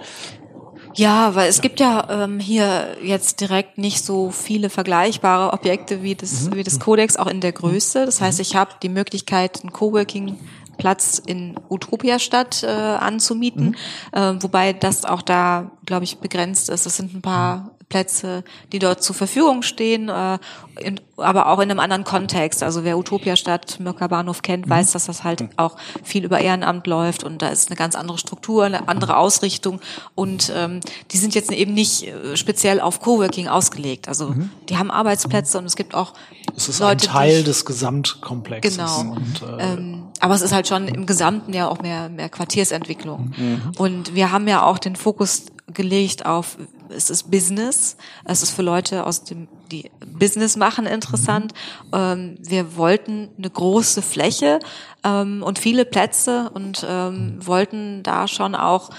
[0.94, 6.14] Ja, weil es gibt ja ähm, hier jetzt direkt nicht so viele vergleichbare Objekte wie
[6.14, 8.04] das, wie das Codex, auch in der Größe.
[8.06, 10.36] Das heißt, ich habe die Möglichkeit, einen Coworking
[10.78, 13.76] Platz in Utopia-Stadt äh, anzumieten,
[14.12, 16.86] äh, wobei das auch da, glaube ich, begrenzt ist.
[16.86, 20.38] Es sind ein paar Plätze, die dort zur Verfügung stehen, äh,
[20.78, 22.62] in, aber auch in einem anderen Kontext.
[22.62, 27.24] Also wer Utopia-Stadt, Mörker Bahnhof kennt, weiß, dass das halt auch viel über Ehrenamt läuft
[27.24, 29.80] und da ist eine ganz andere Struktur, eine andere Ausrichtung
[30.14, 34.06] und ähm, die sind jetzt eben nicht äh, speziell auf Coworking ausgelegt.
[34.06, 34.34] Also
[34.68, 36.12] die haben Arbeitsplätze und es gibt auch
[36.54, 38.76] Es ist Leute, ein Teil des Gesamtkomplexes.
[38.76, 39.00] Genau.
[39.00, 43.32] Und, äh, ähm, aber es ist halt schon im Gesamten ja auch mehr, mehr Quartiersentwicklung.
[43.36, 43.72] Mhm.
[43.78, 46.56] Und wir haben ja auch den Fokus gelegt auf,
[46.90, 51.52] es ist Business, es ist für Leute aus dem, die Business machen interessant.
[51.92, 54.60] Ähm, wir wollten eine große Fläche
[55.04, 58.90] ähm, und viele Plätze und ähm, wollten da schon auch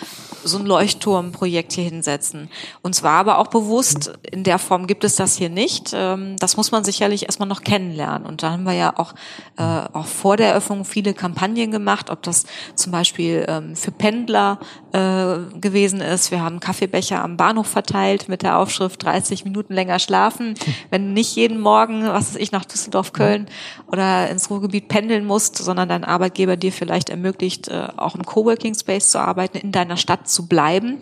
[0.44, 2.50] so ein Leuchtturmprojekt hier hinsetzen.
[2.82, 5.92] Und zwar aber auch bewusst, in der Form gibt es das hier nicht.
[5.94, 8.26] Ähm, das muss man sicherlich erstmal noch kennenlernen.
[8.26, 9.14] Und da haben wir ja auch,
[9.58, 14.60] äh, auch vor der Eröffnung viele Kampagnen gemacht, ob das zum Beispiel ähm, für Pendler
[14.94, 16.32] äh, gewesen ist.
[16.32, 20.56] Wir haben Kaffeebecher am Bahnhof verteilt mit der Aufschrift 30 Minuten länger schlafen.
[20.90, 23.48] Wenn du nicht jeden Morgen, was weiß ich, nach Düsseldorf, Köln
[23.88, 28.76] oder ins Ruhrgebiet pendeln musst, sondern dein Arbeitgeber dir vielleicht ermöglicht, äh, auch im Coworking
[28.76, 30.98] Space zu arbeiten, in deiner Stadt zu bleiben.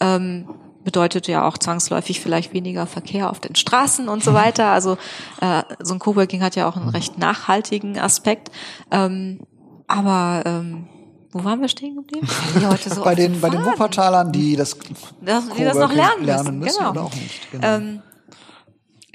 [0.00, 0.48] Ähm,
[0.82, 4.66] bedeutet ja auch zwangsläufig vielleicht weniger Verkehr auf den Straßen und so weiter.
[4.70, 4.98] Also
[5.40, 8.50] äh, so ein Coworking hat ja auch einen recht nachhaltigen Aspekt.
[8.90, 9.38] Ähm,
[9.86, 10.88] aber ähm,
[11.32, 12.26] wo waren wir stehen geblieben?
[12.88, 13.64] So bei den, bei den.
[13.64, 14.76] Wuppertalern, die das,
[15.20, 16.90] Das- die das noch Coworking lernen müssen, genau.
[16.90, 17.50] oder auch nicht.
[17.52, 17.66] Genau.
[17.66, 18.02] Ähm,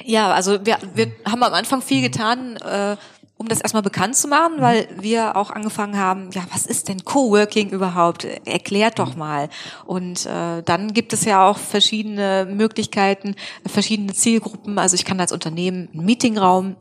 [0.03, 2.95] ja, also wir, wir haben am Anfang viel getan, äh,
[3.37, 7.03] um das erstmal bekannt zu machen, weil wir auch angefangen haben, ja, was ist denn
[7.03, 8.23] Coworking überhaupt?
[8.45, 9.49] Erklärt doch mal.
[9.85, 14.79] Und äh, dann gibt es ja auch verschiedene Möglichkeiten, verschiedene Zielgruppen.
[14.79, 16.77] Also ich kann als Unternehmen einen Meetingraum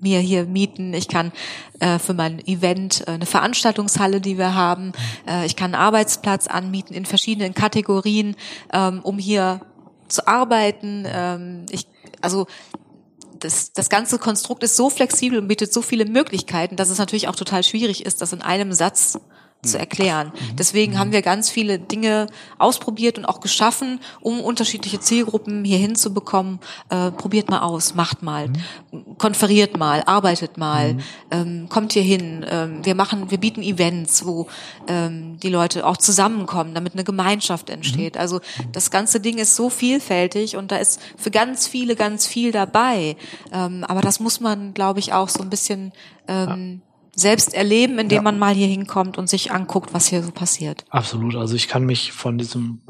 [0.00, 0.94] mir hier mieten.
[0.94, 1.32] Ich kann
[1.80, 4.92] äh, für mein Event äh, eine Veranstaltungshalle, die wir haben.
[5.26, 8.36] Äh, ich kann einen Arbeitsplatz anmieten in verschiedenen Kategorien,
[8.72, 9.60] ähm, um hier
[10.08, 11.04] zu arbeiten.
[11.06, 11.86] Ähm, ich,
[12.20, 12.46] also
[13.38, 17.28] das, das ganze Konstrukt ist so flexibel und bietet so viele Möglichkeiten, dass es natürlich
[17.28, 19.18] auch total schwierig ist, das in einem Satz
[19.62, 20.32] zu erklären.
[20.56, 22.26] Deswegen haben wir ganz viele Dinge
[22.58, 26.60] ausprobiert und auch geschaffen, um unterschiedliche Zielgruppen hier hinzubekommen.
[26.90, 28.50] Äh, probiert mal aus, macht mal,
[29.18, 30.98] konferiert mal, arbeitet mal,
[31.32, 32.46] ähm, kommt hier hin.
[32.48, 34.46] Ähm, wir machen, wir bieten Events, wo
[34.86, 38.16] ähm, die Leute auch zusammenkommen, damit eine Gemeinschaft entsteht.
[38.16, 38.40] Also
[38.70, 43.16] das ganze Ding ist so vielfältig und da ist für ganz viele ganz viel dabei.
[43.52, 45.92] Ähm, aber das muss man, glaube ich, auch so ein bisschen
[46.28, 46.82] ähm,
[47.18, 48.22] selbst erleben, indem Ja.
[48.22, 50.84] man mal hier hinkommt und sich anguckt, was hier so passiert.
[50.90, 51.34] Absolut.
[51.36, 52.80] Also ich kann mich von diesem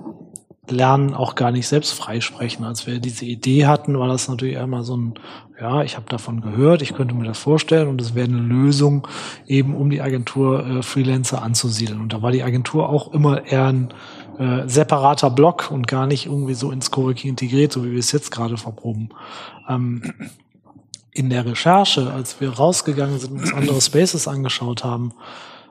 [0.71, 2.65] Lernen auch gar nicht selbst freisprechen.
[2.65, 5.15] Als wir diese Idee hatten, war das natürlich einmal so ein,
[5.59, 9.09] ja, ich habe davon gehört, ich könnte mir das vorstellen und es wäre eine Lösung,
[9.47, 12.01] eben um die Agentur äh, Freelancer anzusiedeln.
[12.01, 13.95] Und da war die Agentur auch immer eher ein
[14.39, 18.13] äh, separater Block und gar nicht irgendwie so ins Coworking integriert, so wie wir es
[18.13, 19.09] jetzt gerade verproben.
[19.69, 20.03] Ähm,
[21.19, 25.13] in der Recherche, als wir rausgegangen sind und uns andere Spaces angeschaut haben,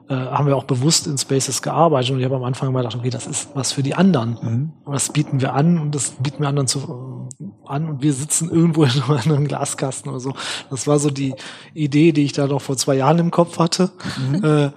[0.08, 2.96] äh, haben wir auch bewusst in Spaces gearbeitet und ich habe am Anfang mal gedacht,
[2.96, 4.72] okay, das ist was für die anderen.
[4.84, 6.80] Was bieten wir an und das bieten wir anderen zu,
[7.40, 10.34] äh, an und wir sitzen irgendwo in einem Glaskasten oder so.
[10.68, 11.34] Das war so die
[11.72, 13.90] Idee, die ich da noch vor zwei Jahren im Kopf hatte.
[14.42, 14.70] Äh,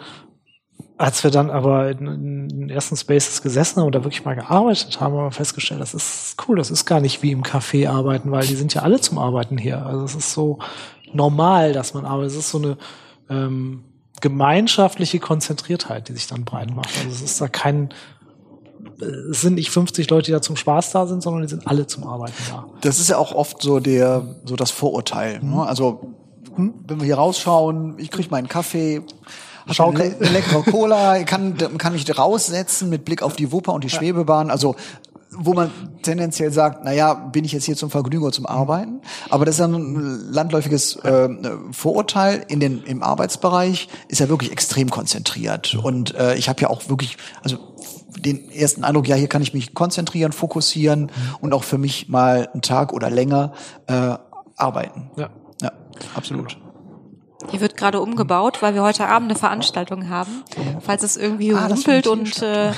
[1.02, 4.36] als wir dann aber in, in den ersten Spaces gesessen haben und da wirklich mal
[4.36, 7.90] gearbeitet haben, haben wir festgestellt, das ist cool, das ist gar nicht wie im Café
[7.90, 9.84] arbeiten, weil die sind ja alle zum Arbeiten hier.
[9.84, 10.60] Also es ist so
[11.12, 12.34] normal, dass man arbeitet.
[12.34, 12.78] Es ist so eine
[13.32, 13.84] ähm,
[14.22, 16.96] gemeinschaftliche Konzentriertheit, die sich dann breit macht.
[17.00, 17.90] Also es ist da kein,
[19.32, 21.88] es sind nicht 50 Leute, die da zum Spaß da sind, sondern die sind alle
[21.88, 22.68] zum Arbeiten da.
[22.82, 25.40] Das ist ja auch oft so der, so das Vorurteil.
[25.42, 25.66] Ne?
[25.66, 26.14] Also,
[26.56, 29.02] hm, wenn wir hier rausschauen, ich krieg meinen Kaffee,
[29.74, 30.02] Schaukel.
[30.02, 33.84] eine, le eine leckere Cola, kann, kann mich raussetzen mit Blick auf die Wupper und
[33.84, 34.52] die Schwebebahn.
[34.52, 34.76] Also,
[35.34, 39.02] wo man tendenziell sagt, naja, bin ich jetzt hier zum Vergnügen oder zum Arbeiten?
[39.30, 41.30] Aber das ist ja ein landläufiges äh,
[41.72, 45.76] Vorurteil in den, im Arbeitsbereich, ist ja wirklich extrem konzentriert.
[45.76, 47.58] Und äh, ich habe ja auch wirklich, also
[48.20, 52.50] den ersten Eindruck, ja, hier kann ich mich konzentrieren, fokussieren und auch für mich mal
[52.52, 53.54] einen Tag oder länger
[53.88, 54.16] äh,
[54.58, 55.12] arbeiten.
[55.16, 55.30] Ja.
[55.62, 55.72] Ja,
[56.16, 56.58] absolut.
[57.50, 60.44] Hier wird gerade umgebaut, weil wir heute Abend eine Veranstaltung haben.
[60.82, 62.72] Falls es irgendwie Ah, rumpelt und äh,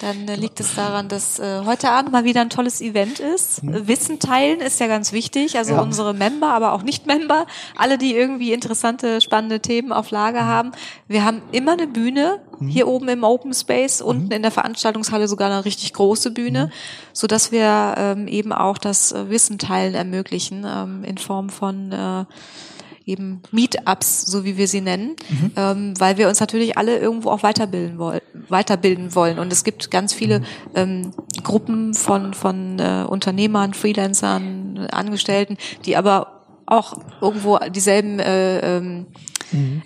[0.00, 3.62] dann äh, liegt es daran, dass äh, heute Abend mal wieder ein tolles Event ist.
[3.64, 5.58] Äh, Wissen teilen ist ja ganz wichtig.
[5.58, 10.16] Also unsere Member, aber auch Nicht-Member, alle, die irgendwie interessante, spannende Themen auf Mhm.
[10.16, 10.72] Lager haben.
[11.08, 14.06] Wir haben immer eine Bühne hier oben im Open Space, Mhm.
[14.06, 16.70] unten in der Veranstaltungshalle sogar eine richtig große Bühne,
[17.12, 21.92] so dass wir ähm, eben auch das äh, Wissen teilen ermöglichen ähm, in Form von
[21.92, 22.24] äh,
[23.06, 25.16] eben Meetups, so wie wir sie nennen,
[25.56, 29.38] ähm, weil wir uns natürlich alle irgendwo auch weiterbilden wollen, weiterbilden wollen.
[29.38, 30.42] Und es gibt ganz viele
[30.74, 39.06] ähm, Gruppen von von äh, Unternehmern, Freelancern, Angestellten, die aber auch irgendwo dieselben äh, ähm,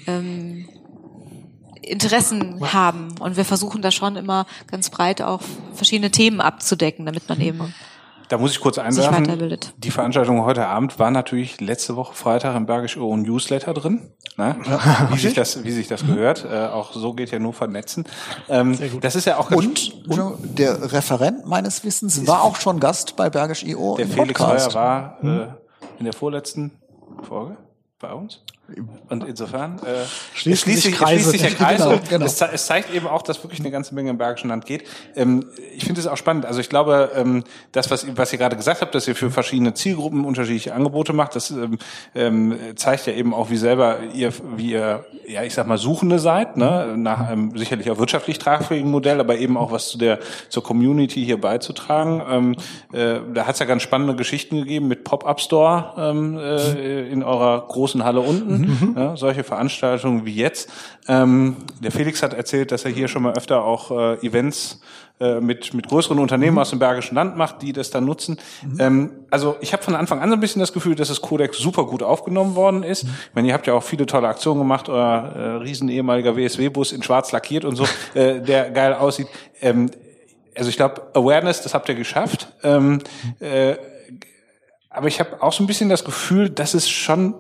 [0.07, 0.69] ähm,
[1.83, 3.15] Interessen haben.
[3.21, 5.41] Und wir versuchen da schon immer ganz breit auch
[5.75, 7.75] verschiedene Themen abzudecken, damit man eben
[8.29, 9.59] Da muss ich kurz einwerfen.
[9.77, 14.57] Die Veranstaltung heute Abend war natürlich letzte Woche Freitag im Bergisch Ohren Newsletter drin, ne?
[15.11, 16.45] wie, sich das, wie sich das gehört.
[16.45, 18.05] Äh, auch so geht ja nur vernetzen.
[18.49, 19.65] Ähm, das ist ja auch ganz
[20.09, 24.41] Und, der Referent meines Wissens war auch schon Gast bei Bergisch IO der im Felix
[24.41, 24.75] Podcast.
[24.75, 26.73] Heuer war äh, in der vorletzten
[27.23, 27.57] Folge
[27.99, 28.43] bei uns.
[29.11, 31.21] Und insofern äh, Schließen es schließt sich Kreise.
[31.21, 32.25] schließt sich der Kreis Genau, genau.
[32.25, 34.85] Es, es zeigt eben auch, dass wirklich eine ganze Menge im Bergischen Land geht.
[35.17, 35.45] Ähm,
[35.77, 36.47] ich finde es auch spannend.
[36.47, 39.31] Also ich glaube, ähm, das, was, ihr- was ihr gerade gesagt habt, dass ihr für
[39.31, 41.79] verschiedene Zielgruppen unterschiedliche Angebote macht, das ähm,
[42.15, 46.19] ähm, zeigt ja eben auch, wie selber ihr, wie ihr, ja ich sag mal, Suchende
[46.19, 46.95] seid, ne?
[46.97, 51.23] nach einem sicherlich auch wirtschaftlich tragfähigen Modell, aber eben auch was zu der zur Community
[51.23, 52.23] hier beizutragen.
[52.31, 52.57] Ähm,
[52.93, 57.23] äh, da hat es ja ganz spannende Geschichten gegeben mit Pop-Up Store ähm, äh, in
[57.23, 58.54] eurer großen Halle unten.
[58.97, 60.71] Ja, solche Veranstaltungen wie jetzt.
[61.09, 64.81] Ähm, der Felix hat erzählt, dass er hier schon mal öfter auch äh, Events
[65.21, 68.37] äh, mit, mit größeren Unternehmen aus dem Bergischen Land macht, die das dann nutzen.
[68.81, 71.59] Ähm, also ich habe von Anfang an so ein bisschen das Gefühl, dass das Codex
[71.59, 73.05] super gut aufgenommen worden ist.
[73.05, 76.91] Ich meine, ihr habt ja auch viele tolle Aktionen gemacht, euer äh, riesen ehemaliger WSW-Bus
[76.91, 79.29] in schwarz lackiert und so, äh, der geil aussieht.
[79.61, 79.91] Ähm,
[80.57, 82.49] also ich glaube, Awareness, das habt ihr geschafft.
[82.63, 83.01] Ähm,
[83.39, 83.77] äh,
[84.91, 87.35] aber ich habe auch so ein bisschen das Gefühl, dass es schon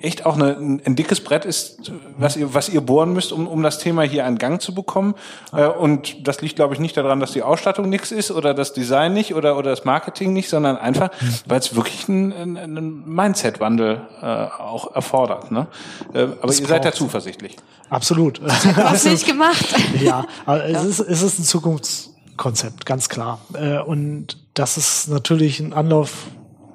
[0.00, 3.46] echt auch eine, ein, ein dickes Brett ist, was ihr, was ihr bohren müsst, um,
[3.46, 5.14] um das Thema hier einen Gang zu bekommen.
[5.52, 8.72] Äh, und das liegt, glaube ich, nicht daran, dass die Ausstattung nichts ist oder das
[8.72, 11.10] Design nicht oder, oder das Marketing nicht, sondern einfach,
[11.46, 15.50] weil es wirklich einen, einen, einen Mindset-Wandel äh, auch erfordert.
[15.50, 15.66] Ne?
[16.12, 16.98] Äh, aber ihr seid da braucht's.
[16.98, 17.56] zuversichtlich.
[17.88, 18.40] Absolut.
[18.42, 19.74] Was nicht gemacht.
[20.00, 23.40] ja, aber es ist, es ist ein Zukunftskonzept, ganz klar.
[23.54, 26.26] Äh, Und dass es natürlich einen Anlauf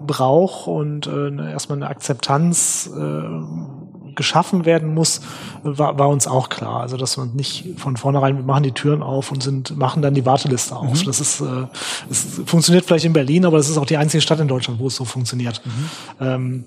[0.06, 3.80] braucht und äh, eine- erstmal eine Akzeptanz, äh,
[4.16, 5.22] geschaffen werden muss,
[5.64, 6.82] war, war uns auch klar.
[6.82, 10.14] Also dass man nicht von vornherein, wir machen die Türen auf und sind, machen dann
[10.14, 11.02] die Warteliste auf.
[11.02, 11.06] Mhm.
[11.06, 11.68] Das ist, äh,
[12.10, 14.88] es funktioniert vielleicht in Berlin, aber das ist auch die einzige Stadt in Deutschland, wo
[14.88, 15.62] es so funktioniert.
[15.66, 16.26] Mhm.
[16.26, 16.64] Ähm,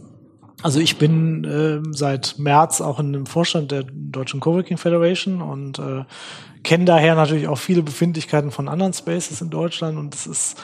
[0.62, 5.78] also ich bin äh, seit März auch in dem Vorstand der Deutschen Coworking Federation und
[5.78, 6.04] äh,
[6.62, 10.56] kenne daher natürlich auch viele Befindlichkeiten von anderen Spaces in Deutschland und es ist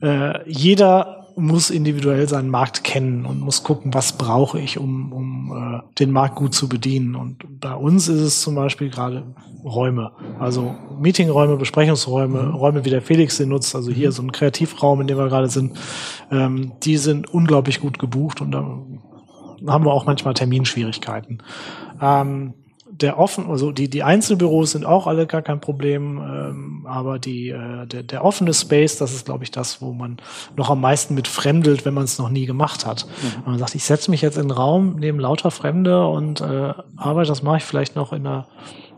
[0.00, 5.52] äh, jeder muss individuell seinen Markt kennen und muss gucken, was brauche ich, um, um
[5.52, 7.16] äh, den Markt gut zu bedienen.
[7.16, 9.24] Und bei uns ist es zum Beispiel gerade
[9.64, 12.54] Räume, also Meetingräume, Besprechungsräume, mhm.
[12.54, 15.48] Räume, wie der Felix sie nutzt, also hier so ein Kreativraum, in dem wir gerade
[15.48, 15.78] sind,
[16.30, 18.60] ähm, die sind unglaublich gut gebucht und da
[19.66, 21.42] haben wir auch manchmal Terminschwierigkeiten.
[22.00, 22.54] Ähm,
[23.00, 27.48] der offen, also die, die Einzelbüros sind auch alle gar kein Problem, ähm, aber die,
[27.48, 30.18] äh, der, der offene Space, das ist, glaube ich, das, wo man
[30.56, 33.06] noch am meisten mit fremdelt, wenn man es noch nie gemacht hat.
[33.06, 33.44] Mhm.
[33.44, 36.74] Wenn man sagt, ich setze mich jetzt in den Raum neben lauter Fremde und äh,
[36.96, 38.46] arbeite, das mache ich vielleicht noch in einer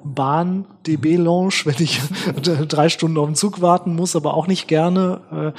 [0.04, 2.00] Bahn DB Lounge, wenn ich
[2.68, 5.20] drei Stunden auf den Zug warten muss, aber auch nicht gerne.
[5.54, 5.58] Äh,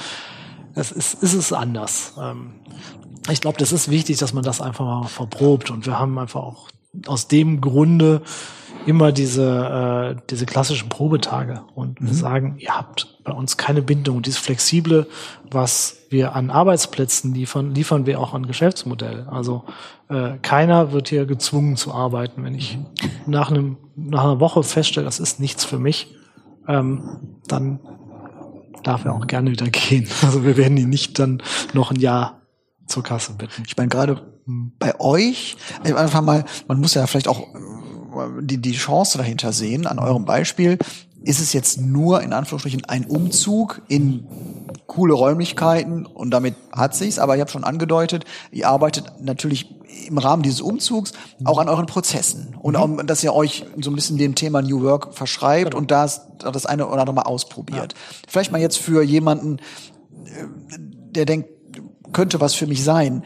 [0.75, 2.13] es ist, ist es anders.
[2.19, 2.55] Ähm,
[3.31, 6.41] ich glaube, das ist wichtig, dass man das einfach mal verprobt und wir haben einfach
[6.41, 6.69] auch
[7.07, 8.21] aus dem Grunde
[8.85, 12.13] immer diese, äh, diese klassischen Probetage und mhm.
[12.13, 14.21] sagen, ihr habt bei uns keine Bindung.
[14.21, 15.07] Dieses Flexible,
[15.49, 19.27] was wir an Arbeitsplätzen liefern, liefern wir auch an Geschäftsmodell.
[19.29, 19.63] Also
[20.09, 22.43] äh, keiner wird hier gezwungen zu arbeiten.
[22.43, 22.77] Wenn ich
[23.25, 26.15] nach, einem, nach einer Woche feststelle, das ist nichts für mich,
[26.67, 27.79] ähm, dann
[28.83, 30.07] darf er auch gerne wieder gehen.
[30.23, 31.41] Also wir werden ihn nicht dann
[31.73, 32.41] noch ein Jahr
[32.85, 33.63] zur Kasse bitten.
[33.65, 38.73] Ich meine, gerade bei euch, einfach mal, man muss ja vielleicht auch äh, die, die
[38.73, 40.77] Chance dahinter sehen, an eurem Beispiel,
[41.23, 44.27] ist es jetzt nur in Anführungsstrichen ein Umzug in
[44.87, 49.73] coole Räumlichkeiten und damit hat sich's, aber ich habe schon angedeutet, ihr arbeitet natürlich
[50.07, 51.13] im Rahmen dieses Umzugs
[51.45, 54.81] auch an euren Prozessen und auch, dass ihr euch so ein bisschen dem Thema New
[54.81, 55.77] Work verschreibt genau.
[55.77, 57.93] und das, das eine oder andere mal ausprobiert.
[57.93, 57.99] Ja.
[58.27, 59.59] Vielleicht mal jetzt für jemanden,
[60.25, 60.45] äh,
[60.77, 61.49] der denkt,
[62.13, 63.23] könnte was für mich sein.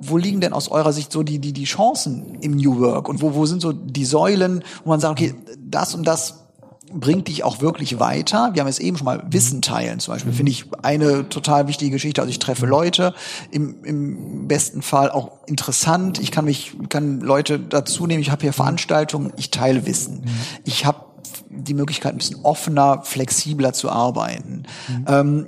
[0.00, 3.08] Wo liegen denn aus eurer Sicht so die, die, die Chancen im New Work?
[3.08, 6.46] Und wo, wo sind so die Säulen, wo man sagt, okay, das und das
[6.92, 8.50] bringt dich auch wirklich weiter.
[8.54, 11.90] Wir haben es eben schon mal Wissen teilen zum Beispiel, finde ich eine total wichtige
[11.90, 12.20] Geschichte.
[12.20, 13.14] Also ich treffe Leute,
[13.50, 16.20] im, im besten Fall auch interessant.
[16.20, 18.22] Ich kann mich, kann Leute dazu nehmen.
[18.22, 20.24] Ich habe hier Veranstaltungen, ich teile Wissen.
[20.64, 21.06] Ich habe
[21.50, 24.64] die Möglichkeit, ein bisschen offener, flexibler zu arbeiten.
[24.88, 25.04] Mhm.
[25.08, 25.46] Ähm,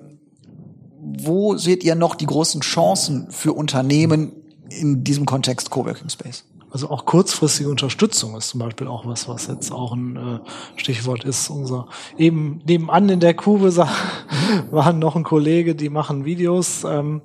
[1.19, 4.33] wo seht ihr noch die großen Chancen für Unternehmen
[4.69, 6.45] in diesem Kontext Coworking Space?
[6.71, 11.25] Also auch kurzfristige Unterstützung ist zum Beispiel auch was, was jetzt auch ein äh, Stichwort
[11.25, 11.49] ist.
[11.49, 13.75] Unser eben nebenan in der Kube
[14.71, 17.23] waren noch ein Kollege, die machen Videos, ähm,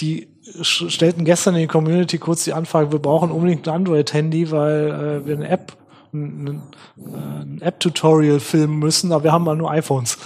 [0.00, 0.28] die
[0.62, 5.26] stellten gestern in die Community kurz die Anfrage, wir brauchen unbedingt ein Android-Handy, weil äh,
[5.26, 5.76] wir eine App
[6.12, 6.62] ein,
[6.96, 10.18] ein App-Tutorial filmen müssen, aber wir haben mal nur iPhones.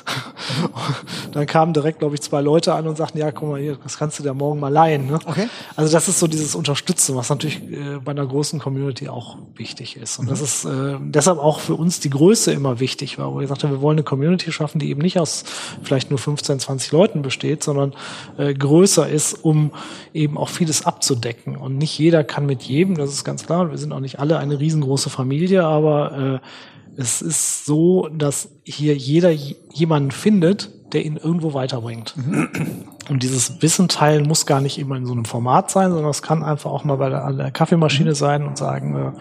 [1.32, 3.98] dann kamen direkt, glaube ich, zwei Leute an und sagten, ja, guck mal hier, das
[3.98, 5.06] kannst du dir morgen mal leihen.
[5.06, 5.18] Ne?
[5.24, 5.48] Okay.
[5.76, 9.96] Also das ist so dieses Unterstützen, was natürlich äh, bei einer großen Community auch wichtig
[9.96, 10.18] ist.
[10.18, 10.30] Und mhm.
[10.30, 13.70] das ist äh, deshalb auch für uns die Größe immer wichtig, weil wir gesagt haben,
[13.70, 15.44] wir wollen eine Community schaffen, die eben nicht aus
[15.82, 17.94] vielleicht nur 15, 20 Leuten besteht, sondern
[18.38, 19.72] äh, größer ist, um
[20.12, 21.56] eben auch vieles abzudecken.
[21.56, 23.70] Und nicht jeder kann mit jedem, das ist ganz klar.
[23.70, 28.94] Wir sind auch nicht alle eine riesengroße Familie, aber äh, es ist so, dass hier
[28.94, 32.14] jeder jemanden findet, der ihn irgendwo weiterbringt.
[32.16, 32.84] Mhm.
[33.10, 36.22] Und dieses Wissen teilen muss gar nicht immer in so einem Format sein, sondern es
[36.22, 38.14] kann einfach auch mal bei der, der Kaffeemaschine mhm.
[38.14, 39.14] sein und sagen,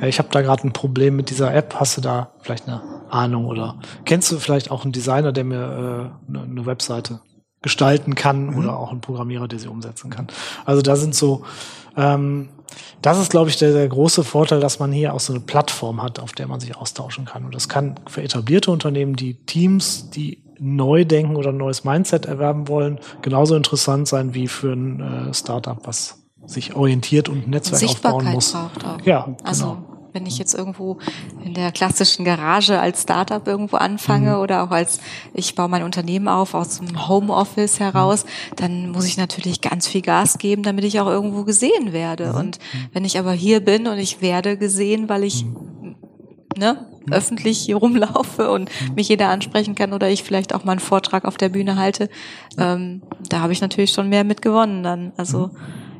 [0.00, 2.82] äh, ich habe da gerade ein Problem mit dieser App, hast du da vielleicht eine
[3.10, 7.20] Ahnung oder kennst du vielleicht auch einen Designer, der mir äh, eine, eine Webseite
[7.62, 8.58] gestalten kann mhm.
[8.58, 10.28] oder auch einen Programmierer, der sie umsetzen kann.
[10.64, 11.44] Also da sind so
[11.96, 12.48] ähm,
[13.02, 16.02] das ist, glaube ich, der, der große Vorteil, dass man hier auch so eine Plattform
[16.02, 17.44] hat, auf der man sich austauschen kann.
[17.44, 22.26] Und das kann für etablierte Unternehmen, die Teams, die neu denken oder ein neues Mindset
[22.26, 27.50] erwerben wollen, genauso interessant sein wie für ein äh, Startup, was sich orientiert und ein
[27.50, 28.52] Netzwerk aufbauen muss.
[28.52, 29.00] Braucht auch.
[29.06, 29.87] Ja, also genau
[30.18, 30.98] wenn ich jetzt irgendwo
[31.44, 34.40] in der klassischen Garage als Startup irgendwo anfange mhm.
[34.40, 34.98] oder auch als
[35.32, 38.56] ich baue mein Unternehmen auf aus dem Homeoffice heraus, mhm.
[38.56, 42.30] dann muss ich natürlich ganz viel Gas geben, damit ich auch irgendwo gesehen werde.
[42.30, 42.34] Mhm.
[42.34, 42.58] Und
[42.92, 45.94] wenn ich aber hier bin und ich werde gesehen, weil ich mhm.
[46.56, 50.80] ne, öffentlich hier rumlaufe und mich jeder ansprechen kann oder ich vielleicht auch mal einen
[50.80, 52.10] Vortrag auf der Bühne halte,
[52.58, 55.12] ähm, da habe ich natürlich schon mehr mit gewonnen dann.
[55.16, 55.50] Also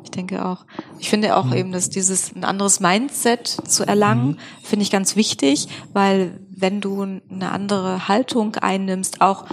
[0.05, 0.65] ich denke auch,
[0.99, 1.55] ich finde auch mhm.
[1.55, 4.39] eben, dass dieses ein anderes Mindset zu erlangen, mhm.
[4.63, 9.45] finde ich ganz wichtig, weil wenn du eine andere Haltung einnimmst, auch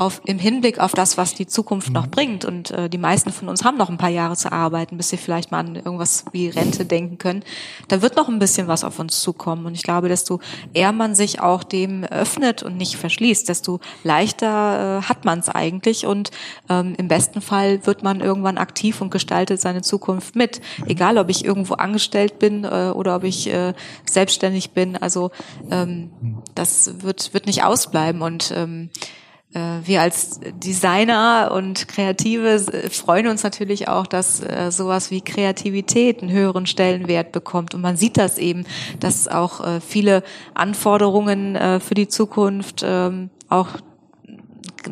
[0.00, 2.46] auf, im Hinblick auf das, was die Zukunft noch bringt.
[2.46, 5.18] Und äh, die meisten von uns haben noch ein paar Jahre zu arbeiten, bis sie
[5.18, 7.44] vielleicht mal an irgendwas wie Rente denken können.
[7.88, 9.66] Da wird noch ein bisschen was auf uns zukommen.
[9.66, 10.40] Und ich glaube, desto
[10.72, 15.50] eher man sich auch dem öffnet und nicht verschließt, desto leichter äh, hat man es
[15.50, 16.06] eigentlich.
[16.06, 16.30] Und
[16.70, 20.62] ähm, im besten Fall wird man irgendwann aktiv und gestaltet seine Zukunft mit.
[20.86, 23.74] Egal, ob ich irgendwo angestellt bin äh, oder ob ich äh,
[24.06, 24.96] selbstständig bin.
[24.96, 25.30] Also
[25.70, 26.10] ähm,
[26.54, 28.22] das wird, wird nicht ausbleiben.
[28.22, 29.19] Und ähm, äh,
[29.52, 36.30] wir als Designer und Kreative freuen uns natürlich auch, dass äh, sowas wie Kreativität einen
[36.30, 37.74] höheren Stellenwert bekommt.
[37.74, 38.64] Und man sieht das eben,
[39.00, 40.22] dass auch äh, viele
[40.54, 43.68] Anforderungen für die Zukunft ähm, auch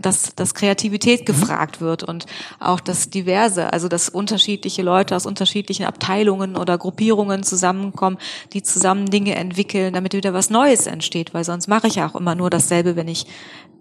[0.01, 1.25] dass, dass Kreativität mhm.
[1.27, 2.27] gefragt wird und
[2.61, 8.19] auch das Diverse, also dass unterschiedliche Leute aus unterschiedlichen Abteilungen oder Gruppierungen zusammenkommen,
[8.53, 12.15] die zusammen Dinge entwickeln, damit wieder was Neues entsteht, weil sonst mache ich ja auch
[12.15, 13.27] immer nur dasselbe, wenn ich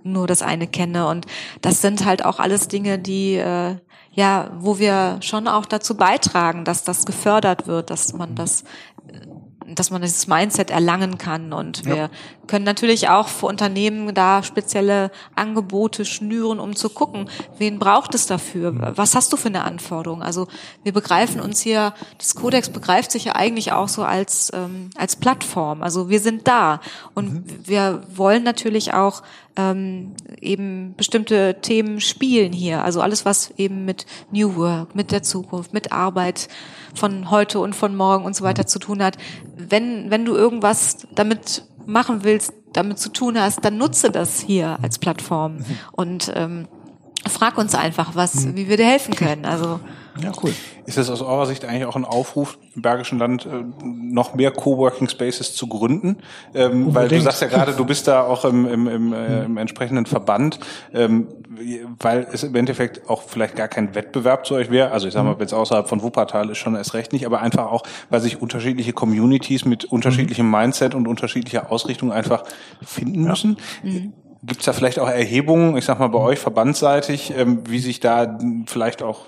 [0.04, 1.08] nur das eine kenne.
[1.08, 1.26] Und
[1.62, 3.76] das sind halt auch alles Dinge, die äh,
[4.18, 8.64] ja, wo wir schon auch dazu beitragen, dass das gefördert wird, dass man das
[9.76, 11.54] dass man dieses Mindset erlangen kann.
[11.54, 12.10] Und wir ja.
[12.48, 18.28] können natürlich auch für Unternehmen da spezielle Angebote schnüren, um zu gucken, wen braucht es
[18.28, 18.94] dafür?
[18.96, 20.24] Was hast du für eine Anforderung?
[20.24, 20.48] Also
[20.84, 25.16] wir begreifen uns hier, das Codex begreift sich ja eigentlich auch so als, ähm, als
[25.16, 25.84] Plattform.
[25.84, 26.80] Also wir sind da
[27.14, 27.44] und mhm.
[27.66, 29.24] wir wollen natürlich auch
[29.58, 32.84] ähm, eben bestimmte Themen spielen hier.
[32.84, 36.48] Also alles, was eben mit New Work, mit der Zukunft, mit Arbeit
[36.94, 39.18] von heute und von morgen und so weiter zu tun hat.
[39.56, 44.78] Wenn, wenn du irgendwas damit machen willst, damit zu tun hast, dann nutze das hier
[44.82, 45.58] als Plattform
[45.94, 46.68] und ähm,
[47.28, 48.56] frag uns einfach, was, mhm.
[48.56, 49.46] wie wir dir helfen können.
[49.46, 49.80] Also
[50.22, 50.54] ja, cool.
[50.86, 54.52] Ist das aus eurer Sicht eigentlich auch ein Aufruf im Bergischen Land, äh, noch mehr
[54.52, 56.18] Coworking Spaces zu gründen?
[56.54, 59.58] Ähm, weil du sagst ja gerade, du bist da auch im, im, im, äh, im
[59.58, 60.60] entsprechenden Verband,
[60.94, 61.28] ähm,
[62.00, 64.92] weil es im Endeffekt auch vielleicht gar kein Wettbewerb zu euch wäre.
[64.92, 67.72] Also ich sage mal, jetzt außerhalb von Wuppertal ist schon erst recht nicht, aber einfach
[67.72, 72.44] auch, weil sich unterschiedliche Communities mit unterschiedlichem Mindset und unterschiedlicher Ausrichtung einfach
[72.82, 73.58] finden müssen.
[73.84, 74.14] Mhm.
[74.44, 78.00] Gibt es da vielleicht auch Erhebungen, ich sag mal bei euch verbandsseitig, ähm, wie sich
[78.00, 78.38] da
[78.68, 79.28] vielleicht auch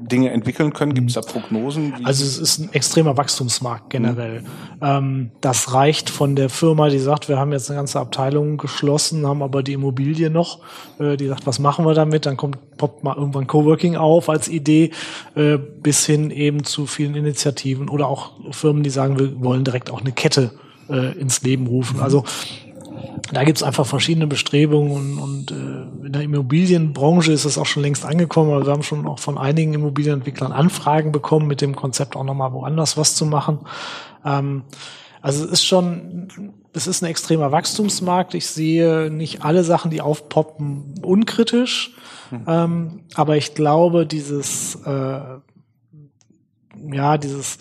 [0.00, 0.94] Dinge entwickeln können?
[0.94, 1.94] Gibt es da Prognosen?
[2.04, 4.42] Also es ist ein extremer Wachstumsmarkt generell.
[4.42, 4.46] Mhm.
[4.82, 9.26] Ähm, das reicht von der Firma, die sagt, wir haben jetzt eine ganze Abteilung geschlossen,
[9.26, 10.60] haben aber die Immobilie noch,
[10.98, 12.26] äh, die sagt, was machen wir damit?
[12.26, 14.90] Dann kommt poppt mal irgendwann Coworking auf als Idee,
[15.34, 19.90] äh, bis hin eben zu vielen Initiativen oder auch Firmen, die sagen, wir wollen direkt
[19.90, 20.52] auch eine Kette
[20.88, 21.98] äh, ins Leben rufen.
[21.98, 22.02] Mhm.
[22.02, 22.24] Also
[23.32, 27.82] da gibt's einfach verschiedene Bestrebungen und, und äh, in der Immobilienbranche ist es auch schon
[27.82, 28.52] längst angekommen.
[28.52, 32.52] Also wir haben schon auch von einigen Immobilienentwicklern Anfragen bekommen, mit dem Konzept auch nochmal
[32.52, 33.60] woanders was zu machen.
[34.24, 34.64] Ähm,
[35.22, 38.34] also es ist schon, es ist ein extremer Wachstumsmarkt.
[38.34, 41.94] Ich sehe nicht alle Sachen, die aufpoppen, unkritisch.
[42.30, 42.44] Mhm.
[42.46, 45.20] Ähm, aber ich glaube, dieses, äh,
[46.92, 47.58] ja, dieses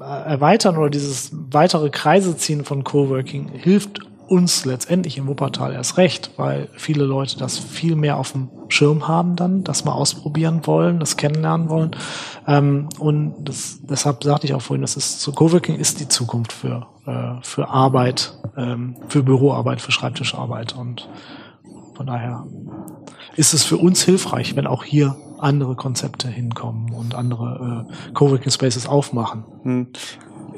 [0.00, 5.96] äh, Erweitern oder dieses weitere Kreise ziehen von Coworking hilft uns letztendlich im Wuppertal erst
[5.98, 10.66] recht, weil viele Leute das viel mehr auf dem Schirm haben dann, das mal ausprobieren
[10.66, 11.92] wollen, das kennenlernen wollen.
[12.46, 16.52] Ähm, und das, deshalb sagte ich auch vorhin, das ist so Coworking ist die Zukunft
[16.52, 20.74] für, äh, für Arbeit, ähm, für Büroarbeit, für Schreibtischarbeit.
[20.76, 21.08] Und
[21.94, 22.44] von daher
[23.36, 28.50] ist es für uns hilfreich, wenn auch hier andere Konzepte hinkommen und andere äh, Coworking
[28.50, 29.44] Spaces aufmachen.
[29.62, 29.88] Hm.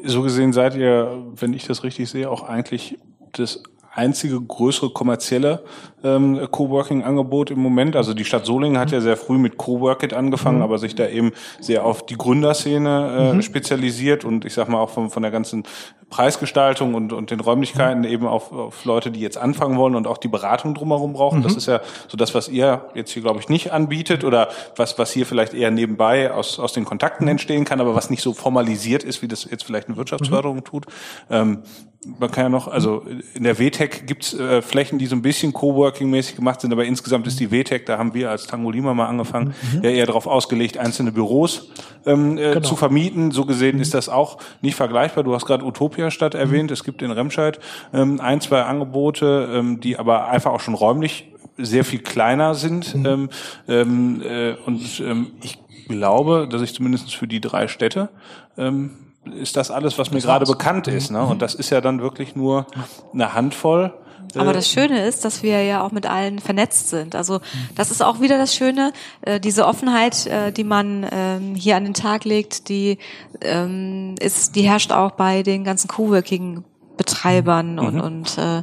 [0.05, 2.99] So gesehen seid ihr, wenn ich das richtig sehe, auch eigentlich
[3.39, 3.63] das
[3.93, 5.65] einzige größere kommerzielle
[6.05, 7.97] ähm, Coworking-Angebot im Moment.
[7.97, 10.65] Also die Stadt Solingen hat ja sehr früh mit Coworkit angefangen, mhm.
[10.65, 13.43] aber sich da eben sehr auf die Gründerszene äh, mhm.
[13.43, 15.65] spezialisiert und ich sag mal auch von, von der ganzen
[16.11, 18.09] Preisgestaltung und, und den Räumlichkeiten mhm.
[18.09, 21.43] eben auf, auf Leute, die jetzt anfangen wollen und auch die Beratung drumherum brauchen.
[21.43, 21.59] Das mhm.
[21.59, 25.13] ist ja so das, was ihr jetzt hier, glaube ich, nicht anbietet oder was, was
[25.13, 27.33] hier vielleicht eher nebenbei aus, aus den Kontakten mhm.
[27.33, 30.87] entstehen kann, aber was nicht so formalisiert ist, wie das jetzt vielleicht eine Wirtschaftsförderung tut.
[31.31, 31.63] Ähm,
[32.07, 35.53] man kann ja noch, also in der WTEC gibt's äh, Flächen, die so ein bisschen
[35.89, 39.07] Coworking-mäßig gemacht sind, aber insgesamt ist die WTEC, da haben wir als Tango Lima mal
[39.07, 39.83] angefangen, mhm.
[39.83, 41.71] ja eher darauf ausgelegt, einzelne Büros
[42.07, 42.61] ähm, äh, genau.
[42.61, 43.31] zu vermieten.
[43.31, 43.83] So gesehen mhm.
[43.83, 45.25] ist das auch nicht vergleichbar.
[45.25, 46.41] Du hast gerade Utopia-Stadt mhm.
[46.41, 47.59] erwähnt, es gibt in Remscheid
[47.93, 52.95] ähm, ein, zwei Angebote, ähm, die aber einfach auch schon räumlich sehr viel kleiner sind.
[52.95, 53.07] Mhm.
[53.07, 53.29] Ähm,
[53.69, 55.59] ähm, äh, und ähm, ich
[55.89, 58.11] glaube, dass ich zumindest für die drei Städte
[58.57, 58.91] ähm,
[59.25, 61.11] ist das alles, was mir gerade bekannt ist.
[61.11, 61.23] Ne?
[61.23, 61.39] Und mhm.
[61.41, 62.67] das ist ja dann wirklich nur
[63.13, 63.93] eine Handvoll.
[64.37, 67.15] Aber das Schöne ist, dass wir ja auch mit allen vernetzt sind.
[67.15, 67.41] Also
[67.75, 71.85] das ist auch wieder das Schöne, äh, diese Offenheit, äh, die man ähm, hier an
[71.85, 72.99] den Tag legt, die
[73.41, 77.79] ähm, ist, die herrscht auch bei den ganzen Coworking-Betreibern mhm.
[77.79, 78.63] und, und äh,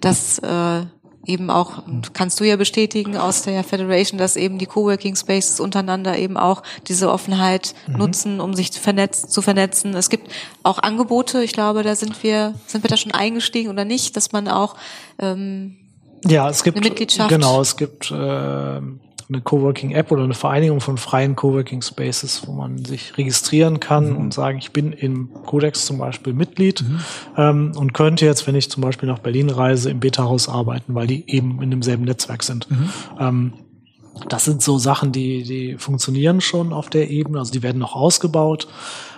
[0.00, 0.82] das äh,
[1.26, 6.18] eben auch, kannst du ja bestätigen aus der Federation, dass eben die Coworking Spaces untereinander
[6.18, 7.98] eben auch diese Offenheit mhm.
[7.98, 9.94] nutzen, um sich zu vernetzen, zu vernetzen.
[9.94, 10.30] Es gibt
[10.62, 14.32] auch Angebote, ich glaube, da sind wir, sind wir da schon eingestiegen oder nicht, dass
[14.32, 14.76] man auch
[15.18, 15.76] ähm,
[16.26, 16.76] ja, es gibt
[17.28, 18.80] genau, es gibt äh,
[19.30, 24.16] eine Coworking-App oder eine Vereinigung von freien Coworking-Spaces, wo man sich registrieren kann mhm.
[24.16, 27.00] und sagen, ich bin im Codex zum Beispiel Mitglied mhm.
[27.36, 31.06] ähm, und könnte jetzt, wenn ich zum Beispiel nach Berlin reise, im Beta-Haus arbeiten, weil
[31.06, 32.70] die eben in demselben Netzwerk sind.
[32.70, 32.88] Mhm.
[33.18, 33.52] Ähm,
[34.28, 37.94] das sind so Sachen, die, die funktionieren schon auf der Ebene, also die werden noch
[37.94, 38.66] ausgebaut.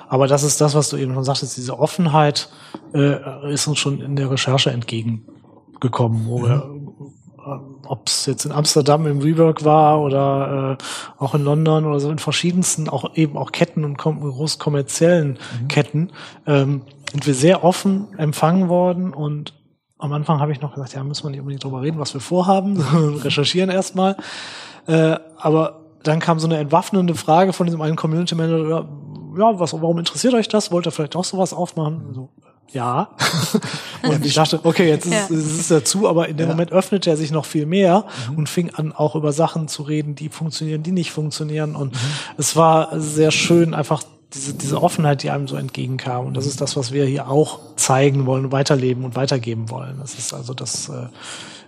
[0.08, 2.50] Aber das ist das, was du eben schon sagtest, diese Offenheit
[2.94, 6.71] äh, ist uns schon in der Recherche entgegengekommen, wo wir mhm
[7.92, 12.10] ob es jetzt in Amsterdam im Rework war oder äh, auch in London oder so
[12.10, 15.68] in verschiedensten, auch eben auch Ketten und kom groß kommerziellen mhm.
[15.68, 16.10] Ketten,
[16.46, 16.80] ähm,
[17.10, 19.52] sind wir sehr offen empfangen worden und
[19.98, 22.22] am Anfang habe ich noch gesagt, ja, müssen wir nicht unbedingt drüber reden, was wir
[22.22, 22.80] vorhaben,
[23.22, 24.16] recherchieren erstmal.
[24.86, 28.88] Äh, aber dann kam so eine entwaffnende Frage von diesem einen Community Manager,
[29.38, 30.72] ja, was, warum interessiert euch das?
[30.72, 32.14] Wollt ihr vielleicht auch sowas aufmachen?
[32.14, 32.30] So,
[32.72, 33.10] ja.
[34.02, 35.26] und ich dachte, okay, jetzt ist, ja.
[35.30, 36.54] es ist dazu, aber in dem ja.
[36.54, 38.38] Moment öffnete er sich noch viel mehr mhm.
[38.38, 41.76] und fing an, auch über Sachen zu reden, die funktionieren, die nicht funktionieren.
[41.76, 41.98] Und mhm.
[42.38, 44.02] es war sehr schön, einfach
[44.34, 46.26] diese, diese Offenheit, die einem so entgegenkam.
[46.26, 49.98] Und das ist das, was wir hier auch zeigen wollen, weiterleben und weitergeben wollen.
[50.00, 51.08] Das ist also das äh,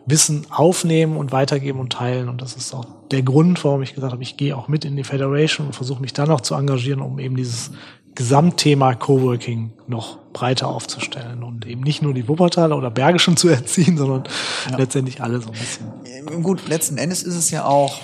[0.06, 2.28] Wissen aufnehmen und weitergeben und teilen.
[2.28, 4.96] Und das ist auch der Grund, warum ich gesagt habe, ich gehe auch mit in
[4.96, 7.72] die Federation und versuche mich dann noch zu engagieren, um eben dieses
[8.14, 13.96] Gesamtthema Coworking noch breiter aufzustellen und eben nicht nur die Wuppertaler oder Bergischen zu erziehen,
[13.96, 14.24] sondern
[14.70, 14.76] ja.
[14.76, 16.42] letztendlich alle so ein bisschen.
[16.42, 18.00] Gut, letzten Endes ist es ja auch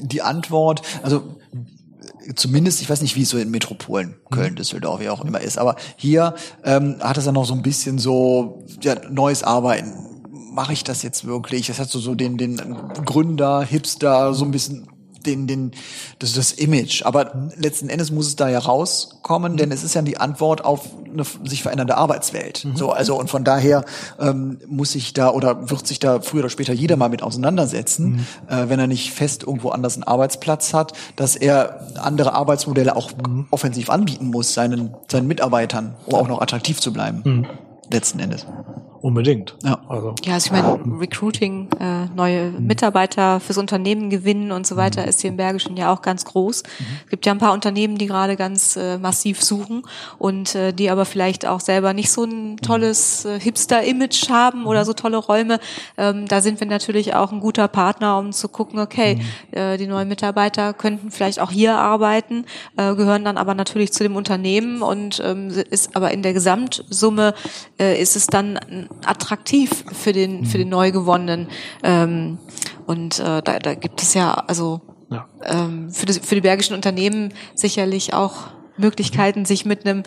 [0.00, 1.36] die Antwort, also
[2.34, 4.56] zumindest, ich weiß nicht, wie es so in Metropolen, Köln, mhm.
[4.56, 6.34] Düsseldorf, wie auch immer ist, aber hier
[6.64, 9.92] ähm, hat es ja noch so ein bisschen so ja, neues Arbeiten.
[10.52, 11.68] Mache ich das jetzt wirklich?
[11.68, 12.56] Das hat so, so den, den
[13.04, 14.88] Gründer, Hipster, so ein bisschen
[15.28, 15.72] den, den,
[16.18, 17.04] das, das Image.
[17.04, 20.88] Aber letzten Endes muss es da ja rauskommen, denn es ist ja die Antwort auf
[21.04, 22.64] eine sich verändernde Arbeitswelt.
[22.64, 22.76] Mhm.
[22.76, 23.84] So, also und von daher
[24.18, 28.06] ähm, muss sich da oder wird sich da früher oder später jeder mal mit auseinandersetzen,
[28.06, 28.26] mhm.
[28.48, 33.12] äh, wenn er nicht fest irgendwo anders einen Arbeitsplatz hat, dass er andere Arbeitsmodelle auch
[33.12, 33.46] mhm.
[33.50, 37.22] offensiv anbieten muss seinen seinen Mitarbeitern, um auch noch attraktiv zu bleiben.
[37.24, 37.46] Mhm.
[37.90, 38.46] Letzten Endes.
[39.00, 39.54] Unbedingt.
[39.62, 44.76] Ja, also, ja also ich meine, Recruiting, äh, neue Mitarbeiter fürs Unternehmen gewinnen und so
[44.76, 46.62] weiter ist hier im Bergischen ja auch ganz groß.
[46.62, 46.86] Mhm.
[47.04, 49.82] Es gibt ja ein paar Unternehmen, die gerade ganz äh, massiv suchen
[50.18, 54.84] und äh, die aber vielleicht auch selber nicht so ein tolles äh, Hipster-Image haben oder
[54.84, 55.60] so tolle Räume.
[55.96, 59.58] Ähm, da sind wir natürlich auch ein guter Partner, um zu gucken, okay, mhm.
[59.58, 62.46] äh, die neuen Mitarbeiter könnten vielleicht auch hier arbeiten,
[62.76, 67.34] äh, gehören dann aber natürlich zu dem Unternehmen und ähm, ist aber in der Gesamtsumme
[67.78, 68.58] äh, ist es dann
[69.04, 71.48] attraktiv für den für den neu gewonnenen.
[71.82, 72.38] Ähm,
[72.86, 74.80] und äh, da, da gibt es ja also
[75.10, 75.26] ja.
[75.44, 80.02] Ähm, für, das, für die bergischen Unternehmen sicherlich auch Möglichkeiten, sich mit einem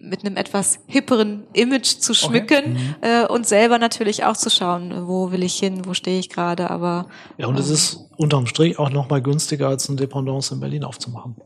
[0.00, 2.68] mit einem etwas hipperen Image zu schmücken okay.
[2.68, 2.94] mhm.
[3.00, 6.70] äh, und selber natürlich auch zu schauen, wo will ich hin, wo stehe ich gerade,
[6.70, 7.06] aber
[7.38, 10.60] ja und ähm, es ist unterm Strich auch noch mal günstiger als eine Dependance in
[10.60, 11.36] Berlin aufzumachen.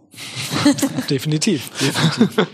[1.11, 1.70] Definitiv.
[1.79, 2.47] Definitiv.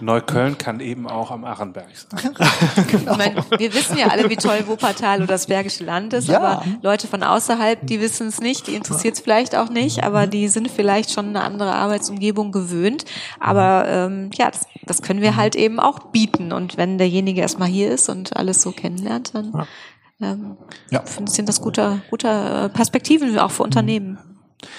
[0.00, 2.34] Neukölln kann eben auch am Arrenberg sein.
[2.88, 3.12] genau.
[3.12, 6.38] ich meine, wir wissen ja alle, wie toll Wuppertal oder das Bergische Land ist, ja.
[6.38, 10.26] aber Leute von außerhalb, die wissen es nicht, die interessiert es vielleicht auch nicht, aber
[10.26, 13.04] die sind vielleicht schon eine andere Arbeitsumgebung gewöhnt.
[13.40, 16.52] Aber ähm, ja, das, das können wir halt eben auch bieten.
[16.52, 19.66] Und wenn derjenige erstmal hier ist und alles so kennenlernt, dann
[20.20, 20.56] ähm,
[20.90, 21.02] ja.
[21.06, 24.18] sind das gute, gute äh, Perspektiven auch für Unternehmen.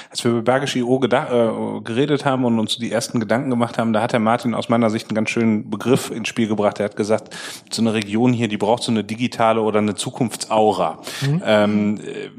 [0.10, 3.94] Als wir über Bergische IO äh, geredet haben und uns die ersten Gedanken gemacht haben,
[3.94, 6.80] da hat der Martin aus meiner Sicht einen ganz schönen Begriff ins Spiel gebracht.
[6.80, 7.36] Er hat gesagt,
[7.70, 11.00] so eine Region hier, die braucht so eine digitale oder eine Zukunftsaura.
[11.22, 11.42] Mhm.
[11.46, 12.30] Ähm, äh,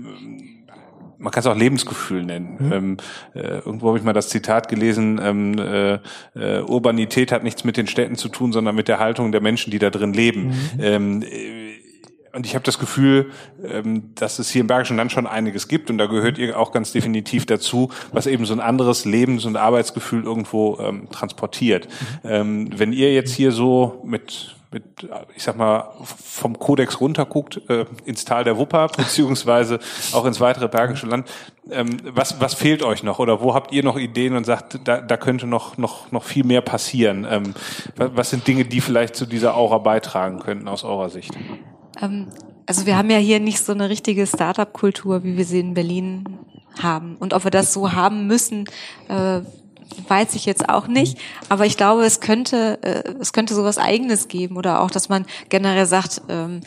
[1.19, 2.57] man kann es auch Lebensgefühl nennen.
[2.59, 2.73] Mhm.
[2.73, 2.97] Ähm,
[3.35, 5.99] äh, irgendwo habe ich mal das Zitat gelesen, ähm, äh,
[6.35, 9.71] äh, Urbanität hat nichts mit den Städten zu tun, sondern mit der Haltung der Menschen,
[9.71, 10.49] die da drin leben.
[10.49, 10.81] Mhm.
[10.81, 11.25] Ähm,
[12.37, 13.31] und ich habe das Gefühl,
[13.65, 16.71] ähm, dass es hier im Bergischen Land schon einiges gibt und da gehört ihr auch
[16.71, 21.89] ganz definitiv dazu, was eben so ein anderes Lebens- und Arbeitsgefühl irgendwo ähm, transportiert.
[21.89, 22.31] Mhm.
[22.31, 27.87] Ähm, wenn ihr jetzt hier so mit mit, ich sag mal, vom Kodex runterguckt äh,
[28.05, 29.79] ins Tal der Wupper, beziehungsweise
[30.13, 31.31] auch ins weitere Bergische Land.
[31.71, 35.01] Ähm, was, was fehlt euch noch oder wo habt ihr noch Ideen und sagt, da,
[35.01, 37.27] da könnte noch, noch, noch viel mehr passieren?
[37.31, 37.55] Ähm,
[37.97, 41.33] was, was sind Dinge, die vielleicht zu dieser Aura beitragen könnten aus eurer Sicht?
[42.01, 42.29] Ähm,
[42.67, 46.25] also wir haben ja hier nicht so eine richtige Startup-Kultur, wie wir sie in Berlin
[46.83, 47.17] haben.
[47.17, 48.65] Und ob wir das so haben müssen,
[49.09, 49.41] äh,
[50.09, 51.19] weiß ich jetzt auch nicht.
[51.49, 55.27] Aber ich glaube, es könnte, äh, es könnte sowas Eigenes geben oder auch, dass man
[55.49, 56.67] generell sagt, ähm, äh,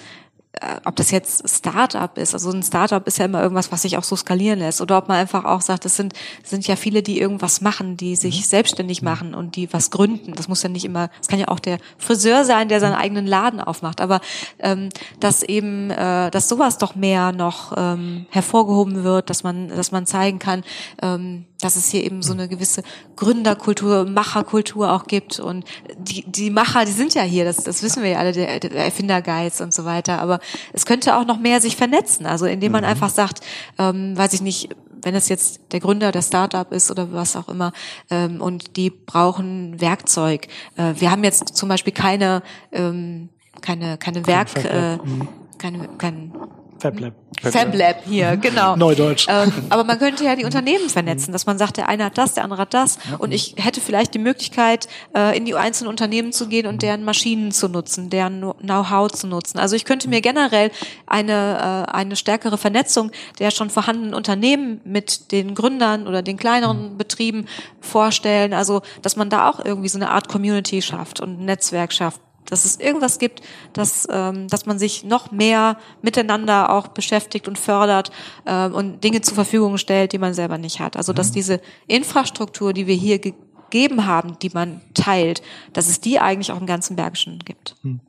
[0.84, 4.04] ob das jetzt Startup ist, also ein Startup ist ja immer irgendwas, was sich auch
[4.04, 7.20] so skalieren lässt, oder ob man einfach auch sagt, das sind sind ja viele, die
[7.20, 8.44] irgendwas machen, die sich mhm.
[8.46, 10.34] selbstständig machen und die was gründen.
[10.34, 13.28] Das muss ja nicht immer, es kann ja auch der Friseur sein, der seinen eigenen
[13.28, 14.22] Laden aufmacht, aber
[14.58, 14.90] ähm,
[15.20, 20.08] dass eben, äh, dass sowas doch mehr noch ähm, hervorgehoben wird, dass man, dass man
[20.08, 20.64] zeigen kann,
[21.02, 22.84] ähm, dass es hier eben so eine gewisse
[23.16, 25.66] Gründerkultur, Macherkultur auch gibt und
[25.98, 28.86] die die Macher, die sind ja hier, das das wissen wir ja alle, der, der
[28.86, 30.40] Erfindergeiz und so weiter, aber
[30.74, 32.90] es könnte auch noch mehr sich vernetzen, also indem man mhm.
[32.90, 33.42] einfach sagt,
[33.78, 34.70] ähm, weiß ich nicht,
[35.02, 37.72] wenn es jetzt der Gründer der Startup ist oder was auch immer,
[38.10, 40.48] ähm, und die brauchen Werkzeug.
[40.76, 42.42] Äh, wir haben jetzt zum Beispiel keine,
[42.72, 43.30] ähm,
[43.62, 45.28] keine, keine Werk, äh, mhm.
[45.58, 46.34] keine, kein
[46.80, 47.14] FabLab.
[47.42, 48.76] FabLab hier, genau.
[48.76, 49.28] Neudeutsch.
[49.30, 52.34] Ähm, aber man könnte ja die Unternehmen vernetzen, dass man sagt, der eine hat das,
[52.34, 52.98] der andere hat das.
[53.18, 57.04] Und ich hätte vielleicht die Möglichkeit, äh, in die einzelnen Unternehmen zu gehen und deren
[57.04, 59.60] Maschinen zu nutzen, deren Know-how zu nutzen.
[59.60, 60.72] Also ich könnte mir generell
[61.06, 66.98] eine, äh, eine stärkere Vernetzung der schon vorhandenen Unternehmen mit den Gründern oder den kleineren
[66.98, 67.46] Betrieben
[67.82, 68.54] vorstellen.
[68.54, 72.22] Also, dass man da auch irgendwie so eine Art Community schafft und ein Netzwerk schafft
[72.46, 73.42] dass es irgendwas gibt,
[73.74, 78.12] dass, ähm, dass man sich noch mehr miteinander auch beschäftigt und fördert
[78.46, 80.98] ähm, und Dinge zur Verfügung stellt, die man selber nicht hat.
[80.98, 81.34] Also dass mhm.
[81.34, 85.42] diese Infrastruktur, die wir hier gegeben haben, die man teilt,
[85.74, 87.76] dass es die eigentlich auch im ganzen Bergischen gibt.
[87.84, 88.00] Mhm.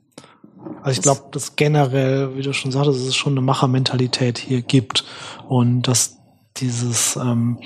[0.83, 4.61] Also ich glaube, dass generell, wie du schon sagtest, dass es schon eine Machermentalität hier
[4.61, 5.05] gibt
[5.47, 6.17] und dass
[6.57, 7.59] dieses, ähm,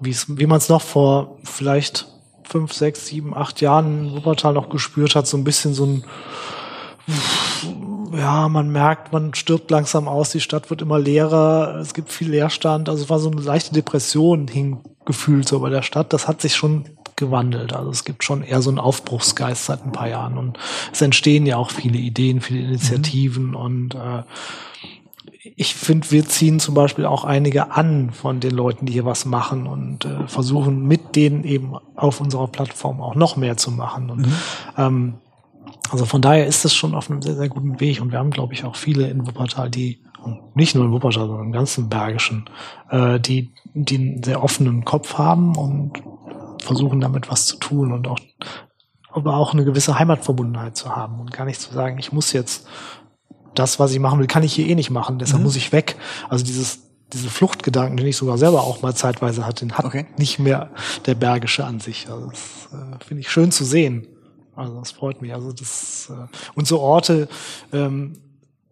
[0.00, 2.06] wie man es noch vor vielleicht
[2.48, 6.04] fünf, sechs, sieben, acht Jahren in Wuppertal noch gespürt hat, so ein bisschen so ein,
[8.16, 12.30] ja, man merkt, man stirbt langsam aus, die Stadt wird immer leerer, es gibt viel
[12.30, 16.28] Leerstand, also es war so eine leichte Depression hing gefühlt so bei der Stadt, das
[16.28, 16.84] hat sich schon
[17.16, 17.72] gewandelt.
[17.74, 20.58] Also es gibt schon eher so einen Aufbruchsgeist seit ein paar Jahren und
[20.92, 23.56] es entstehen ja auch viele Ideen, viele Initiativen mhm.
[23.56, 24.22] und äh,
[25.56, 29.24] ich finde, wir ziehen zum Beispiel auch einige an von den Leuten, die hier was
[29.24, 34.10] machen und äh, versuchen mit denen eben auf unserer Plattform auch noch mehr zu machen.
[34.10, 34.32] Und mhm.
[34.76, 35.14] ähm,
[35.90, 38.30] also von daher ist es schon auf einem sehr, sehr guten Weg und wir haben,
[38.30, 40.02] glaube ich, auch viele in Wuppertal, die
[40.54, 42.50] nicht nur in Wuppertal, sondern im ganzen Bergischen,
[42.90, 46.02] äh, die, die einen sehr offenen Kopf haben und
[46.62, 48.18] versuchen damit was zu tun und auch
[49.10, 52.68] aber auch eine gewisse Heimatverbundenheit zu haben und gar nicht zu sagen, ich muss jetzt
[53.58, 55.46] das, was ich machen will, kann ich hier eh nicht machen, deshalb mhm.
[55.46, 55.96] muss ich weg.
[56.28, 56.80] Also dieses
[57.12, 60.06] diese Fluchtgedanken, den ich sogar selber auch mal zeitweise hatte, den hat okay.
[60.18, 60.70] nicht mehr
[61.06, 62.06] der Bergische an sich.
[62.10, 64.06] Also das äh, finde ich schön zu sehen.
[64.54, 65.32] Also das freut mich.
[65.32, 67.28] Also das äh, und so Orte.
[67.72, 68.18] Ähm,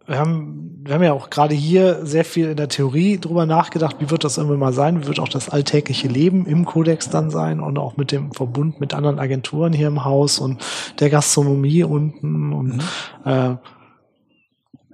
[0.06, 3.96] wir haben, wir haben ja auch gerade hier sehr viel in der Theorie drüber nachgedacht,
[3.98, 7.30] wie wird das irgendwann mal sein, wie wird auch das alltägliche Leben im Kodex dann
[7.30, 10.62] sein und auch mit dem Verbund mit anderen Agenturen hier im Haus und
[11.00, 12.80] der Gastronomie unten und mhm.
[13.24, 13.56] äh,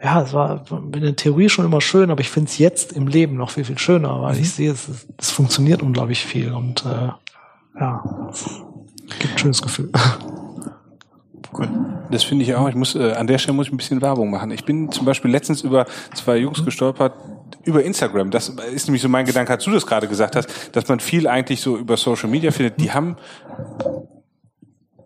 [0.03, 3.07] ja, es war in der Theorie schon immer schön, aber ich finde es jetzt im
[3.07, 4.41] Leben noch viel, viel schöner, weil mhm.
[4.41, 7.11] ich sehe, es, es funktioniert unglaublich viel und äh,
[7.79, 9.91] ja, es gibt ein schönes Gefühl.
[11.55, 11.69] Cool.
[12.11, 12.67] Das finde ich auch.
[12.67, 14.51] Ich muss äh, an der Stelle muss ich ein bisschen Werbung machen.
[14.53, 15.85] Ich bin zum Beispiel letztens über
[16.15, 16.65] zwei Jungs mhm.
[16.65, 17.13] gestolpert
[17.65, 18.31] über Instagram.
[18.31, 21.29] Das ist nämlich so mein Gedanke, als du das gerade gesagt hast, dass man viel
[21.29, 22.81] eigentlich so über Social Media findet.
[22.81, 23.17] Die haben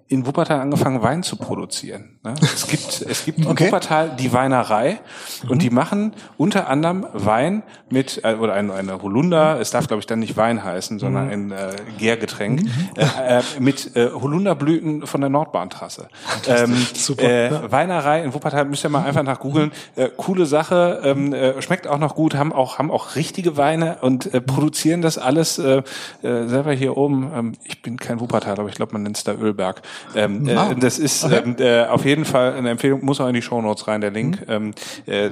[0.08, 2.18] in Wuppertal angefangen, Wein zu produzieren.
[2.22, 2.34] Ne?
[2.40, 3.66] Es gibt, es gibt in okay.
[3.66, 5.00] Wuppertal die Weinerei
[5.42, 5.50] mhm.
[5.50, 10.00] und die machen unter anderem Wein mit, äh, oder eine, eine Holunder, es darf glaube
[10.00, 11.32] ich dann nicht Wein heißen, sondern mhm.
[11.32, 12.70] ein äh, Gärgetränk, mhm.
[12.96, 16.08] äh, äh, mit äh, Holunderblüten von der Nordbahntrasse.
[16.48, 17.22] Ähm, Super.
[17.24, 17.72] Äh, ja.
[17.72, 19.72] Weinerei in Wuppertal, müsst ihr mal einfach nach googeln.
[19.96, 23.98] Äh, coole Sache, ähm, äh, schmeckt auch noch gut, haben auch, haben auch richtige Weine
[24.02, 25.82] und äh, produzieren das alles äh,
[26.22, 27.32] äh, selber hier oben.
[27.34, 29.82] Ähm, ich bin kein Wuppertal, aber ich glaube, man nennt es da Ölberg.
[30.14, 33.42] Ähm, äh, das ist ähm, äh, auf jeden Fall eine Empfehlung, muss auch in die
[33.42, 34.40] Show Notes rein, der Link.
[34.40, 34.52] Mhm.
[34.52, 34.74] Ähm,
[35.06, 35.30] äh, äh,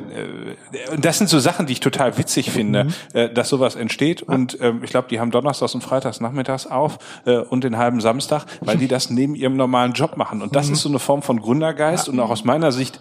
[0.99, 2.93] das sind so Sachen, die ich total witzig finde, mhm.
[3.13, 4.23] äh, dass sowas entsteht.
[4.23, 8.01] Und ähm, ich glaube, die haben Donnerstags und Freitags nachmittags auf äh, und den halben
[8.01, 10.43] Samstag, weil die das neben ihrem normalen Job machen.
[10.43, 10.75] Und das mhm.
[10.75, 12.13] ist so eine Form von Gründergeist ja.
[12.13, 13.01] und auch aus meiner Sicht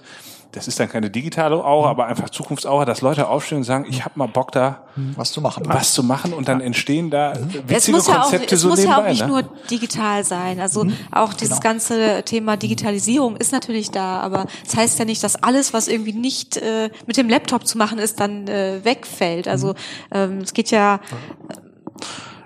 [0.53, 4.05] das ist dann keine digitale Aura, aber einfach Zukunftsaura, dass Leute aufstehen und sagen, ich
[4.05, 4.83] habe mal Bock da
[5.15, 8.57] was zu machen, was zu machen und dann entstehen da witzige es muss Konzepte ja
[8.57, 9.27] auch, so Es muss ja auch nicht ne?
[9.27, 9.41] nur
[9.71, 10.59] digital sein.
[10.59, 10.93] Also mhm.
[11.11, 11.71] auch dieses genau.
[11.71, 16.13] ganze Thema Digitalisierung ist natürlich da, aber das heißt ja nicht, dass alles, was irgendwie
[16.13, 19.47] nicht äh, mit dem Laptop zu machen ist, dann äh, wegfällt.
[19.47, 19.73] Also mhm.
[20.11, 20.99] ähm, es geht ja,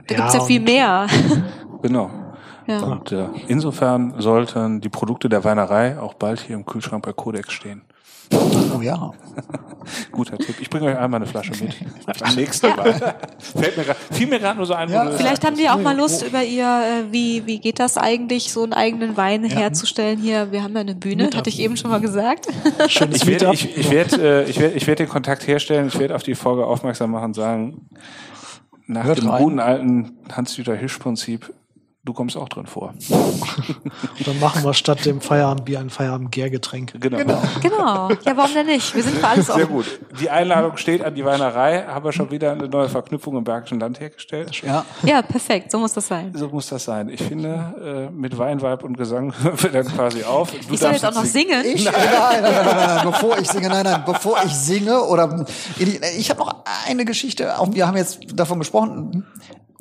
[0.07, 1.07] da ja, gibt's ja viel mehr.
[1.83, 2.09] Genau.
[2.65, 2.81] Ja.
[2.81, 7.53] Und äh, insofern sollten die Produkte der Weinerei auch bald hier im Kühlschrank bei Codex
[7.53, 7.83] stehen.
[8.75, 9.11] Oh ja.
[10.11, 10.55] Guter Tipp.
[10.59, 11.73] Ich bringe euch einmal eine Flasche mit.
[12.19, 13.15] Beim nächsten Mal.
[13.39, 14.89] Fällt mir grad, fiel mir gerade nur so ein.
[14.89, 18.51] Ja, Vielleicht haben die auch mal Lust über ihr, äh, wie, wie geht das eigentlich,
[18.51, 20.51] so einen eigenen Wein herzustellen hier.
[20.51, 22.47] Wir haben ja eine Bühne, hatte ich eben schon mal gesagt.
[22.87, 23.53] Schönes Ich werde, Meetup.
[23.53, 25.87] ich, ich werde, äh, ich werde, ich werde den Kontakt herstellen.
[25.87, 27.89] Ich werde auf die Folge aufmerksam machen und sagen,
[28.87, 29.43] nach Hört dem rein.
[29.43, 31.53] guten alten Hans-Dieter Hisch-Prinzip,
[32.07, 32.93] du kommst auch drin vor.
[33.09, 36.99] Und dann machen wir statt dem Feierabendbier ein Feierabend-Gärgetränk.
[37.01, 37.41] Genau.
[37.61, 38.09] genau.
[38.25, 38.95] Ja, warum denn nicht?
[38.95, 39.67] Wir sind für alles Sehr offen.
[39.67, 39.99] gut.
[40.19, 41.83] Die Einladung steht an die Weinerei.
[41.83, 44.61] Haben wir schon wieder eine neue Verknüpfung im Bergischen Land hergestellt.
[44.61, 44.85] Ja.
[45.03, 45.71] Ja, perfekt.
[45.71, 46.31] So muss das sein.
[46.33, 47.09] So muss das sein.
[47.09, 50.51] Ich finde, äh, mit Weinweib und Gesang hören wir dann quasi auf.
[50.51, 51.65] Du Ich soll darfst jetzt auch noch singen.
[51.65, 55.45] Ich, nein, nein, nein, nein, nein, bevor ich singe, nein, nein, bevor ich singe oder
[55.77, 59.25] ich habe noch eine Geschichte, auch wir haben jetzt davon gesprochen,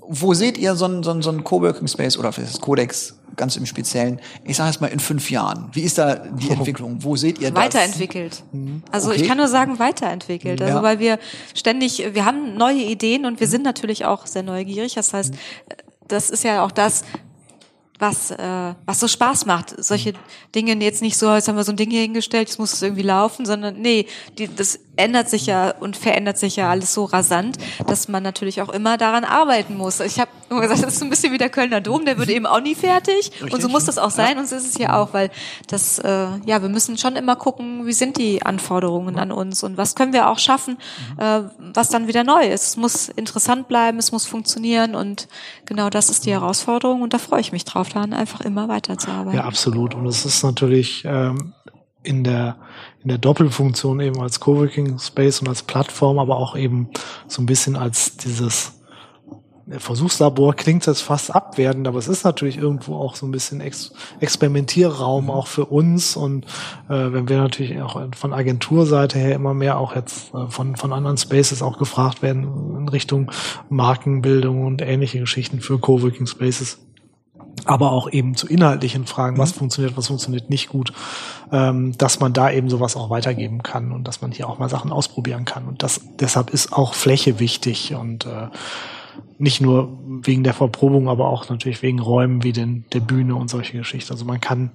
[0.09, 3.57] wo seht ihr so einen so einen- so einen Coworking Space oder das Codex ganz
[3.57, 7.17] im Speziellen, ich sage jetzt mal in fünf Jahren, wie ist da die Entwicklung, wo
[7.17, 7.63] seht ihr das?
[7.65, 8.43] Weiterentwickelt.
[8.91, 9.21] Also Okay.
[9.23, 10.63] ich kann nur sagen, weiterentwickelt.
[10.63, 10.83] Also Ja.
[10.83, 11.19] weil wir
[11.55, 14.95] ständig, wir haben neue Ideen und wir sind natürlich auch sehr neugierig.
[14.95, 15.35] Das heißt,
[16.09, 17.03] das ist ja auch das,
[17.99, 19.75] was, äh, was so Spaß macht.
[19.83, 20.13] Solche
[20.55, 22.83] Dinge jetzt nicht so, jetzt haben wir so ein Ding hier hingestellt, jetzt muss es
[22.83, 24.07] irgendwie laufen, sondern nee,
[24.39, 28.63] die, das ändert sich ja und verändert sich ja alles so rasant, dass man natürlich
[28.63, 30.01] auch immer daran arbeiten muss.
[30.01, 32.47] Ich habe immer gesagt, das ist ein bisschen wie der Kölner Dom, der wird eben
[32.47, 33.33] auch nie fertig.
[33.51, 35.31] Und so muss das auch sein und so ist es hier auch, weil
[35.69, 39.77] das, äh, ja, wir müssen schon immer gucken, wie sind die Anforderungen an uns und
[39.77, 40.79] was können wir auch schaffen,
[41.19, 42.67] äh, was dann wieder neu ist.
[42.69, 45.29] Es muss interessant bleiben, es muss funktionieren und
[45.65, 49.39] genau das ist die Herausforderung und da freue ich mich drauf, dann einfach immer weiterzuarbeiten.
[49.39, 49.95] Ja, absolut.
[49.95, 51.53] Und es ist natürlich ähm,
[52.07, 52.57] in der
[53.03, 56.89] in der Doppelfunktion eben als Coworking Space und als Plattform, aber auch eben
[57.29, 58.73] so ein bisschen als dieses
[59.69, 63.93] Versuchslabor klingt jetzt fast abwertend, aber es ist natürlich irgendwo auch so ein bisschen Ex
[64.21, 66.45] Experimentierraum auch für uns und
[66.89, 70.93] äh, wenn wir natürlich auch von Agenturseite her immer mehr auch jetzt äh, von von
[70.93, 72.45] anderen Spaces auch gefragt werden
[72.79, 73.33] in Richtung
[73.69, 76.86] Markenbildung und ähnliche Geschichten für Coworking Spaces
[77.65, 80.93] aber auch eben zu inhaltlichen Fragen, was funktioniert, was funktioniert nicht gut,
[81.51, 84.69] ähm, dass man da eben sowas auch weitergeben kann und dass man hier auch mal
[84.69, 85.67] Sachen ausprobieren kann.
[85.67, 88.49] Und das deshalb ist auch Fläche wichtig und äh,
[89.39, 93.49] nicht nur wegen der Verprobung, aber auch natürlich wegen Räumen wie den, der Bühne und
[93.49, 94.13] solche Geschichten.
[94.13, 94.71] Also man kann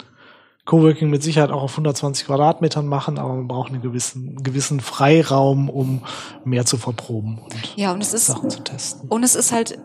[0.66, 5.70] Coworking mit Sicherheit auch auf 120 Quadratmetern machen, aber man braucht einen gewissen, gewissen Freiraum,
[5.70, 6.04] um
[6.46, 9.10] mehr zu verproben und Ja, und es ist, Sachen zu testen.
[9.10, 9.80] Und es ist halt,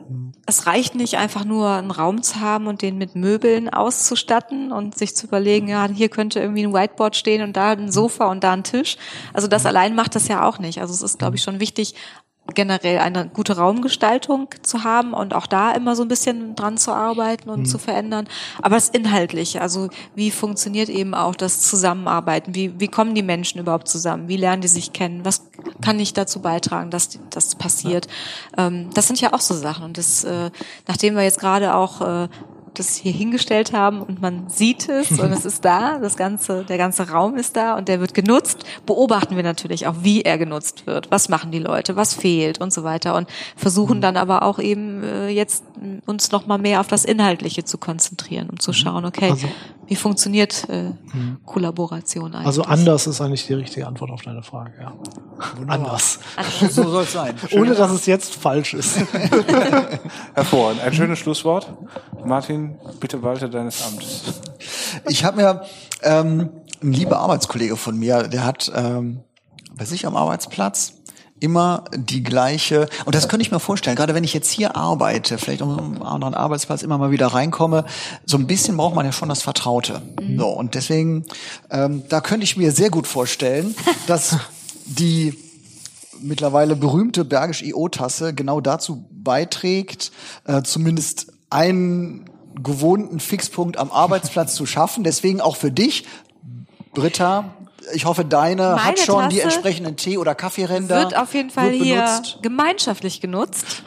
[0.44, 4.98] es reicht nicht einfach nur einen Raum zu haben und den mit Möbeln auszustatten und
[4.98, 8.44] sich zu überlegen, ja, hier könnte irgendwie ein Whiteboard stehen und da ein Sofa und
[8.44, 8.98] da ein Tisch.
[9.32, 10.82] Also das allein macht das ja auch nicht.
[10.82, 11.94] Also es ist, glaube ich, schon wichtig,
[12.54, 16.92] generell eine gute Raumgestaltung zu haben und auch da immer so ein bisschen dran zu
[16.92, 18.28] arbeiten und zu verändern.
[18.62, 22.54] Aber das Inhaltliche, also wie funktioniert eben auch das Zusammenarbeiten?
[22.54, 24.28] Wie, wie kommen die Menschen überhaupt zusammen?
[24.28, 25.24] Wie lernen die sich kennen?
[25.24, 25.42] Was
[25.82, 28.08] kann ich dazu beitragen, dass das passiert?
[28.56, 29.84] Ähm, das sind ja auch so Sachen.
[29.84, 30.50] Und das, äh,
[30.86, 32.28] nachdem wir jetzt gerade auch äh,
[32.78, 36.78] das hier hingestellt haben und man sieht es und es ist da, das ganze, der
[36.78, 40.86] ganze Raum ist da und der wird genutzt, beobachten wir natürlich auch, wie er genutzt
[40.86, 44.58] wird, was machen die Leute, was fehlt und so weiter und versuchen dann aber auch
[44.58, 45.64] eben äh, jetzt
[46.06, 49.48] uns noch mal mehr auf das Inhaltliche zu konzentrieren, um zu schauen, okay, Also-
[49.88, 50.90] wie funktioniert äh,
[51.44, 52.46] Kollaboration eigentlich?
[52.46, 54.92] Also anders ist eigentlich die richtige Antwort auf deine Frage, ja.
[55.68, 56.18] Anders.
[56.70, 57.34] So soll es sein.
[57.52, 58.98] Ohne dass es jetzt falsch ist.
[60.34, 60.82] Hervorragend.
[60.82, 61.72] Ein schönes Schlusswort.
[62.24, 62.65] Martin,
[63.00, 64.22] bitte walte deines Amtes.
[65.08, 65.62] Ich habe mir
[66.02, 66.50] ähm,
[66.82, 69.20] ein lieber Arbeitskollege von mir, der hat ähm,
[69.76, 70.94] bei sich am Arbeitsplatz
[71.38, 75.36] immer die gleiche, und das könnte ich mir vorstellen, gerade wenn ich jetzt hier arbeite,
[75.36, 77.84] vielleicht auf einem anderen Arbeitsplatz immer mal wieder reinkomme,
[78.24, 80.00] so ein bisschen braucht man ja schon das Vertraute.
[80.38, 81.26] So, und deswegen,
[81.70, 83.74] ähm, da könnte ich mir sehr gut vorstellen,
[84.06, 84.36] dass
[84.86, 85.34] die
[86.20, 90.12] mittlerweile berühmte Bergisch IO-Tasse genau dazu beiträgt,
[90.44, 92.25] äh, zumindest einen
[92.62, 95.04] gewohnten Fixpunkt am Arbeitsplatz zu schaffen.
[95.04, 96.04] Deswegen auch für dich,
[96.94, 97.44] Britta,
[97.92, 100.98] ich hoffe, deine Meine hat schon die Tasse entsprechenden Tee- oder Kaffeeränder.
[100.98, 103.64] wird auf jeden Fall hier gemeinschaftlich genutzt.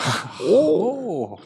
[0.47, 1.37] Oh.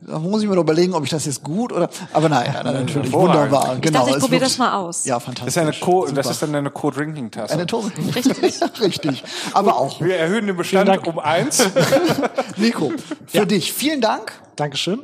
[0.00, 1.88] Da muss ich mir noch überlegen, ob ich das jetzt gut oder.
[2.12, 3.12] Aber nein, nein, nein natürlich.
[3.12, 3.74] Wunderbar.
[3.76, 4.00] Ich genau.
[4.00, 5.04] dachte, ich probiere das mal aus.
[5.04, 5.48] Ja, Das fantastisch.
[5.56, 7.52] ist, eine Co das ist dann eine Co-Drinking-Tasse.
[7.52, 7.92] eine Tose.
[8.14, 8.60] Richtig.
[8.80, 9.24] Richtig.
[9.52, 10.00] Aber auch.
[10.00, 11.64] Wir erhöhen den Bestand um eins.
[12.56, 12.92] Nico,
[13.26, 14.32] für dich vielen Dank.
[14.56, 15.00] Dankeschön.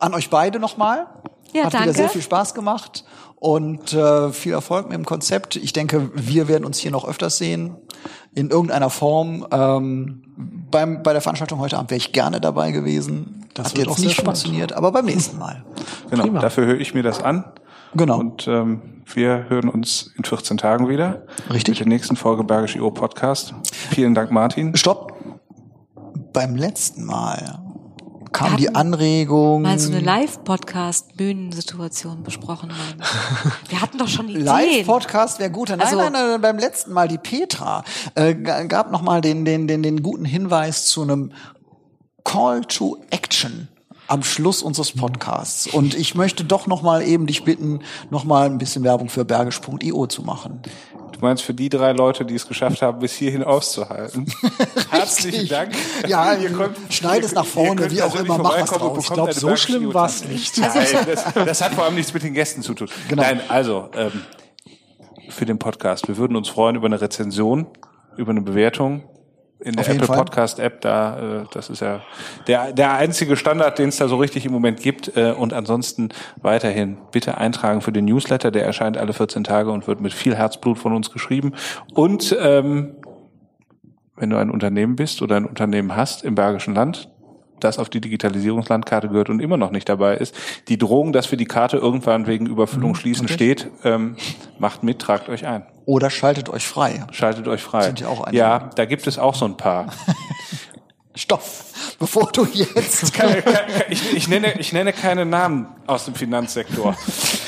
[0.00, 1.06] An euch beide nochmal.
[1.52, 1.94] Ja, Hat wieder danke.
[1.94, 3.04] sehr viel Spaß gemacht
[3.36, 5.56] und äh, viel Erfolg mit dem Konzept.
[5.56, 7.76] Ich denke, wir werden uns hier noch öfters sehen
[8.34, 9.46] in irgendeiner Form.
[9.50, 10.22] Ähm,
[10.70, 13.46] beim, bei der Veranstaltung heute Abend wäre ich gerne dabei gewesen.
[13.54, 15.64] Das Hat wird jetzt nicht funktioniert, aber beim nächsten Mal.
[16.10, 16.40] Genau, Prima.
[16.40, 17.44] dafür höre ich mir das an.
[17.94, 18.18] Genau.
[18.20, 21.22] Und ähm, Wir hören uns in 14 Tagen wieder.
[21.52, 21.80] Richtig.
[21.80, 23.54] Mit der nächsten Folge Bergisch IO Podcast.
[23.90, 24.76] Vielen Dank, Martin.
[24.76, 25.14] Stopp.
[26.32, 27.58] Beim letzten Mal
[28.32, 29.62] kam die Anregung.
[29.62, 32.70] Mal so eine Live-Podcast-Bühnensituation besprochen.
[32.70, 33.70] ich.
[33.70, 34.44] Wir hatten doch schon Ideen.
[34.44, 35.70] Live-Podcast wäre gut.
[35.70, 39.66] Nein, Also- nein, nein, beim letzten Mal die Petra äh, gab noch mal den, den,
[39.68, 41.32] den, den guten Hinweis zu einem
[42.24, 43.68] Call to Action
[44.06, 45.68] am Schluss unseres Podcasts.
[45.68, 49.24] Und ich möchte doch noch mal eben dich bitten, noch mal ein bisschen Werbung für
[49.24, 50.60] bergisch.io zu machen.
[51.20, 54.24] Du meinst für die drei Leute, die es geschafft haben, bis hierhin auszuhalten.
[54.90, 55.74] Herzlichen Dank.
[56.08, 58.98] Ja, Ihr könnt- schneid es nach vorne, wie auch immer, mach was draus.
[58.98, 60.32] Ich bekommt glaub, eine so schlimm war's Tante.
[60.32, 60.56] nicht.
[60.56, 60.72] Nein,
[61.06, 62.88] das, das hat vor allem nichts mit den Gästen zu tun.
[63.08, 63.22] Genau.
[63.22, 64.22] Nein, also ähm,
[65.28, 66.08] für den Podcast.
[66.08, 67.66] Wir würden uns freuen über eine Rezension,
[68.16, 69.02] über eine Bewertung
[69.60, 70.18] in der Apple Fall.
[70.18, 70.80] Podcast App.
[70.80, 72.00] Da, äh, das ist ja
[72.46, 75.16] der der einzige Standard, den es da so richtig im Moment gibt.
[75.16, 76.10] Äh, und ansonsten
[76.42, 78.50] weiterhin bitte eintragen für den Newsletter.
[78.50, 81.52] Der erscheint alle 14 Tage und wird mit viel Herzblut von uns geschrieben.
[81.94, 82.96] Und ähm,
[84.16, 87.08] wenn du ein Unternehmen bist oder ein Unternehmen hast im Bergischen Land,
[87.58, 90.34] das auf die Digitalisierungslandkarte gehört und immer noch nicht dabei ist,
[90.68, 94.16] die Drohung, dass wir die Karte irgendwann wegen Überfüllung schließen, steht, ähm,
[94.58, 95.64] macht mit, tragt euch ein.
[95.90, 97.04] Oder schaltet euch frei.
[97.10, 97.82] Schaltet euch frei.
[97.82, 98.38] Sind ja auch einige.
[98.38, 99.86] ja, da gibt es auch so ein paar.
[101.16, 101.42] Stopp,
[101.98, 106.94] bevor du jetzt Keine, keine, ich, ich, nenne, ich nenne keine Namen aus dem Finanzsektor.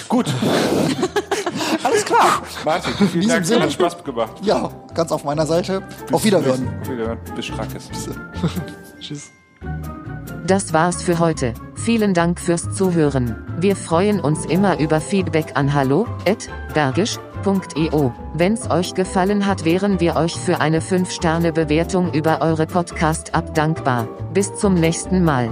[0.09, 0.27] Gut,
[1.85, 2.43] alles klar.
[2.65, 3.63] Martin, vielen Dank, Sinne.
[3.63, 4.33] hat Spaß gemacht.
[4.43, 5.87] Ja, ganz auf meiner Seite.
[6.11, 6.69] Auf Wiederhören.
[6.81, 7.19] Auf Wiederhören.
[7.37, 7.89] Bis Schrackes.
[8.99, 9.31] Tschüss.
[10.45, 11.55] Das war's für heute.
[11.77, 13.37] Vielen Dank fürs Zuhören.
[13.61, 15.73] Wir freuen uns immer über Feedback an
[17.45, 18.13] hallo@bergisch.io.
[18.35, 24.09] Wenn's euch gefallen hat, wären wir euch für eine 5-Sterne-Bewertung über eure Podcast-App dankbar.
[24.33, 25.51] Bis zum nächsten Mal.